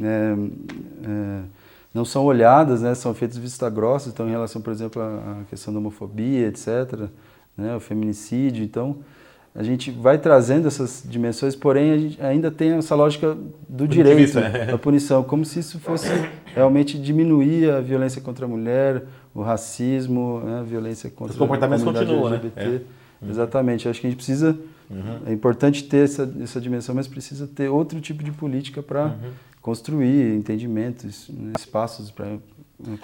é, 0.00 0.34
é, 1.06 1.40
não 1.92 2.06
são 2.06 2.24
olhadas, 2.24 2.80
né, 2.80 2.94
são 2.94 3.12
feitas 3.12 3.36
vista 3.36 3.68
grossa, 3.68 4.08
então 4.08 4.26
em 4.26 4.30
relação, 4.30 4.62
por 4.62 4.72
exemplo, 4.72 5.02
à 5.02 5.44
questão 5.50 5.70
da 5.70 5.78
homofobia, 5.78 6.46
etc., 6.46 7.10
né, 7.58 7.76
o 7.76 7.80
feminicídio, 7.80 8.64
então 8.64 8.96
a 9.54 9.62
gente 9.62 9.90
vai 9.90 10.18
trazendo 10.18 10.68
essas 10.68 11.02
dimensões, 11.04 11.56
porém 11.56 11.92
a 11.92 11.98
gente 11.98 12.22
ainda 12.22 12.50
tem 12.50 12.72
essa 12.72 12.94
lógica 12.94 13.36
do 13.68 13.88
direito, 13.88 14.38
é. 14.38 14.66
da 14.66 14.78
punição, 14.78 15.22
como 15.24 15.44
se 15.44 15.60
isso 15.60 15.78
fosse 15.80 16.08
realmente 16.54 16.98
diminuir 16.98 17.70
a 17.70 17.80
violência 17.80 18.20
contra 18.20 18.46
a 18.46 18.48
mulher, 18.48 19.04
o 19.34 19.42
racismo, 19.42 20.40
né, 20.44 20.60
a 20.60 20.62
violência 20.62 21.10
contra 21.10 21.32
Os 21.32 21.38
comportamentos 21.38 21.82
a 21.82 21.86
comunidade 21.86 22.10
continuam, 22.10 22.34
LGBT. 22.34 22.68
Né? 22.68 22.80
É. 23.22 23.30
Exatamente, 23.30 23.88
acho 23.88 24.00
que 24.00 24.06
a 24.06 24.10
gente 24.10 24.16
precisa, 24.16 24.56
uhum. 24.88 25.18
é 25.26 25.32
importante 25.32 25.84
ter 25.84 26.04
essa, 26.04 26.32
essa 26.40 26.60
dimensão, 26.60 26.94
mas 26.94 27.08
precisa 27.08 27.46
ter 27.46 27.68
outro 27.68 28.00
tipo 28.00 28.22
de 28.22 28.30
política 28.30 28.82
para 28.82 29.06
uhum. 29.06 29.30
construir 29.60 30.34
entendimentos, 30.36 31.30
espaços 31.58 32.10
para 32.10 32.36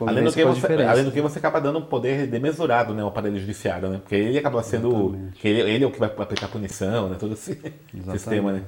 Além 0.07 0.25
do, 0.25 0.33
que 0.33 0.45
você, 0.45 0.73
além 0.85 1.05
do 1.05 1.11
que 1.11 1.21
você 1.21 1.39
acaba 1.39 1.61
dando 1.61 1.81
um 1.81 1.83
poder 1.83 2.29
demesurado 2.29 2.95
né, 2.95 3.03
ao 3.03 3.09
aparelho 3.09 3.39
judiciário, 3.41 3.89
né? 3.89 3.99
Porque 3.99 4.15
ele 4.15 4.39
acaba 4.39 4.63
sendo. 4.63 5.19
Ele, 5.43 5.61
ele, 5.63 5.85
é 5.85 5.87
o 5.87 5.91
que 5.91 5.99
vai 5.99 6.09
aplicar 6.09 6.49
punição, 6.49 7.09
né? 7.09 7.17
Todo 7.19 7.35
esse 7.35 7.53
Exatamente. 7.93 8.13
sistema, 8.13 8.53
né? 8.53 8.63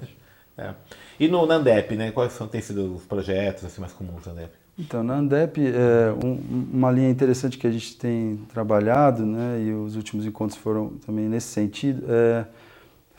É. 0.58 0.74
E 1.20 1.28
no 1.28 1.46
Nandep, 1.46 1.94
né? 1.94 2.10
Quais 2.10 2.32
são, 2.32 2.48
têm 2.48 2.60
sido 2.60 2.96
os 2.96 3.04
projetos 3.04 3.64
assim, 3.64 3.80
mais 3.80 3.92
comuns 3.92 4.26
no 4.26 4.34
Nandep? 4.34 4.52
Então, 4.78 5.02
na 5.02 5.14
Andep, 5.14 5.58
é, 5.58 6.26
um, 6.26 6.38
uma 6.72 6.90
linha 6.90 7.08
interessante 7.08 7.56
que 7.56 7.66
a 7.66 7.70
gente 7.70 7.96
tem 7.96 8.40
trabalhado, 8.52 9.24
né, 9.24 9.62
e 9.62 9.72
os 9.72 9.96
últimos 9.96 10.26
encontros 10.26 10.58
foram 10.58 10.90
também 11.06 11.30
nesse 11.30 11.46
sentido, 11.46 12.04
é 12.08 12.44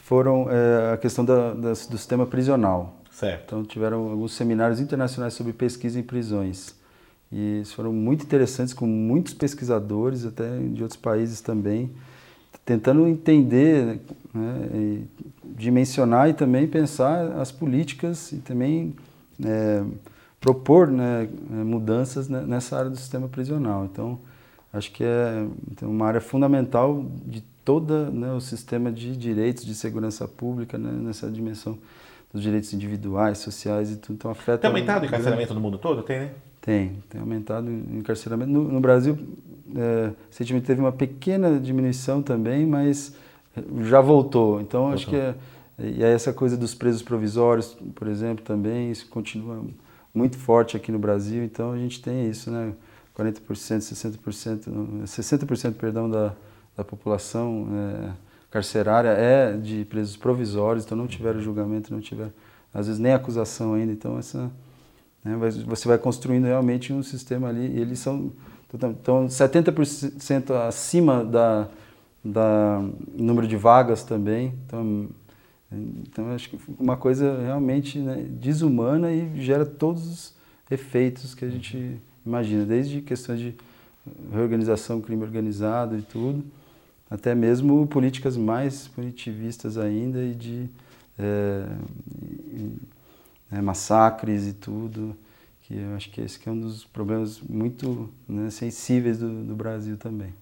foram 0.07 0.47
é, 0.49 0.93
a 0.93 0.97
questão 0.97 1.25
da, 1.25 1.53
da, 1.53 1.69
do 1.71 1.75
sistema 1.75 2.25
prisional. 2.25 3.01
Certo. 3.11 3.43
Então 3.45 3.65
tiveram 3.65 4.09
alguns 4.09 4.31
seminários 4.33 4.79
internacionais 4.79 5.33
sobre 5.33 5.51
pesquisa 5.51 5.99
em 5.99 6.03
prisões. 6.03 6.76
E 7.31 7.57
eles 7.57 7.73
foram 7.73 7.91
muito 7.91 8.23
interessantes, 8.23 8.73
com 8.73 8.87
muitos 8.87 9.33
pesquisadores, 9.33 10.25
até 10.25 10.57
de 10.59 10.81
outros 10.81 10.99
países 10.99 11.41
também, 11.41 11.91
tentando 12.65 13.07
entender, 13.07 13.99
né, 14.33 15.01
dimensionar 15.43 16.29
e 16.29 16.33
também 16.33 16.67
pensar 16.67 17.33
as 17.33 17.51
políticas 17.51 18.31
e 18.31 18.37
também 18.37 18.95
é, 19.43 19.83
propor 20.39 20.87
né, 20.87 21.27
mudanças 21.49 22.27
nessa 22.29 22.77
área 22.77 22.89
do 22.89 22.97
sistema 22.97 23.27
prisional. 23.27 23.85
Então, 23.85 24.19
acho 24.71 24.91
que 24.91 25.03
é 25.03 25.45
então, 25.71 25.89
uma 25.89 26.05
área 26.05 26.21
fundamental 26.21 27.05
de 27.25 27.41
todo 27.65 28.09
né, 28.11 28.31
o 28.31 28.39
sistema 28.39 28.89
de 28.89 29.17
direitos 29.17 29.65
de 29.65 29.75
segurança 29.75 30.25
pública 30.25 30.77
né, 30.77 30.89
nessa 30.89 31.29
dimensão 31.29 31.77
dos 32.33 32.41
direitos 32.41 32.71
individuais, 32.73 33.39
sociais 33.39 33.91
e 33.91 33.97
tudo. 33.97 34.15
Então 34.15 34.31
afeta. 34.31 34.59
Tem 34.59 34.69
aumentado 34.69 35.03
o 35.03 35.05
encarceramento 35.05 35.53
no 35.53 35.59
mundo 35.59 35.77
todo? 35.77 36.01
Tem, 36.03 36.19
né? 36.19 36.31
Tem, 36.67 37.01
tem 37.07 37.21
aumentado 37.21 37.69
o 37.69 37.97
encarceramento. 37.97 38.51
No, 38.51 38.61
no 38.65 38.81
Brasil, 38.81 39.17
é, 39.73 40.11
recentemente 40.29 40.65
teve 40.65 40.81
uma 40.81 40.91
pequena 40.91 41.57
diminuição 41.57 42.21
também, 42.21 42.65
mas 42.65 43.15
já 43.85 44.01
voltou. 44.01 44.59
Então 44.59 44.81
voltou. 44.81 44.95
acho 44.95 45.07
que 45.07 45.15
é, 45.15 45.33
e 45.79 46.03
aí 46.03 46.11
essa 46.11 46.33
coisa 46.33 46.57
dos 46.57 46.75
presos 46.75 47.01
provisórios, 47.01 47.73
por 47.95 48.09
exemplo, 48.09 48.43
também 48.43 48.91
isso 48.91 49.07
continua 49.07 49.63
muito 50.13 50.37
forte 50.37 50.75
aqui 50.75 50.91
no 50.91 50.99
Brasil. 50.99 51.41
Então 51.41 51.71
a 51.71 51.77
gente 51.77 52.01
tem 52.01 52.29
isso, 52.29 52.51
né? 52.51 52.73
40%, 53.17 53.39
60%, 53.79 55.03
60% 55.05 55.73
perdão 55.75 56.09
da, 56.09 56.33
da 56.75 56.83
população 56.83 57.65
é, 57.71 58.11
carcerária 58.51 59.11
é 59.11 59.55
de 59.55 59.85
presos 59.85 60.17
provisórios, 60.17 60.83
então 60.83 60.97
não 60.97 61.07
tiveram 61.07 61.39
julgamento, 61.39 61.93
não 61.93 62.01
tiveram, 62.01 62.33
às 62.73 62.87
vezes 62.87 62.99
nem 62.99 63.13
acusação 63.13 63.73
ainda, 63.73 63.93
então 63.93 64.19
essa, 64.19 64.51
né, 65.27 65.49
você 65.65 65.87
vai 65.87 65.97
construindo 65.97 66.45
realmente 66.45 66.93
um 66.93 67.03
sistema 67.03 67.49
ali, 67.49 67.67
e 67.67 67.79
eles 67.79 67.99
são, 67.99 68.31
então 68.73 69.27
70% 69.27 70.51
acima 70.67 71.23
da, 71.23 71.67
da 72.23 72.81
número 73.13 73.47
de 73.47 73.57
vagas 73.57 74.03
também, 74.03 74.53
então, 74.65 75.09
então 75.71 76.31
acho 76.31 76.49
que 76.49 76.59
uma 76.79 76.95
coisa 76.95 77.39
realmente 77.41 77.99
né, 77.99 78.25
desumana 78.29 79.11
e 79.11 79.41
gera 79.41 79.65
todos 79.65 80.07
os 80.07 80.33
efeitos 80.71 81.35
que 81.35 81.43
a 81.43 81.49
gente 81.49 81.97
imagina, 82.25 82.65
desde 82.65 83.01
questões 83.01 83.39
de 83.39 83.55
reorganização, 84.31 85.01
crime 85.01 85.23
organizado 85.23 85.97
e 85.97 86.01
tudo, 86.01 86.43
até 87.09 87.35
mesmo 87.35 87.85
políticas 87.87 88.37
mais 88.37 88.87
punitivistas 88.87 89.77
ainda 89.77 90.23
e 90.23 90.33
de 90.33 90.69
é, 91.17 91.65
é, 93.51 93.61
massacres 93.61 94.47
e 94.47 94.53
tudo, 94.53 95.15
que 95.63 95.75
eu 95.75 95.95
acho 95.95 96.09
que 96.09 96.21
esse 96.21 96.39
que 96.39 96.47
é 96.47 96.51
um 96.51 96.59
dos 96.59 96.85
problemas 96.85 97.39
muito 97.41 98.09
né, 98.27 98.49
sensíveis 98.49 99.17
do, 99.17 99.43
do, 99.43 99.55
Brasil 99.55 99.97
também. 99.97 100.33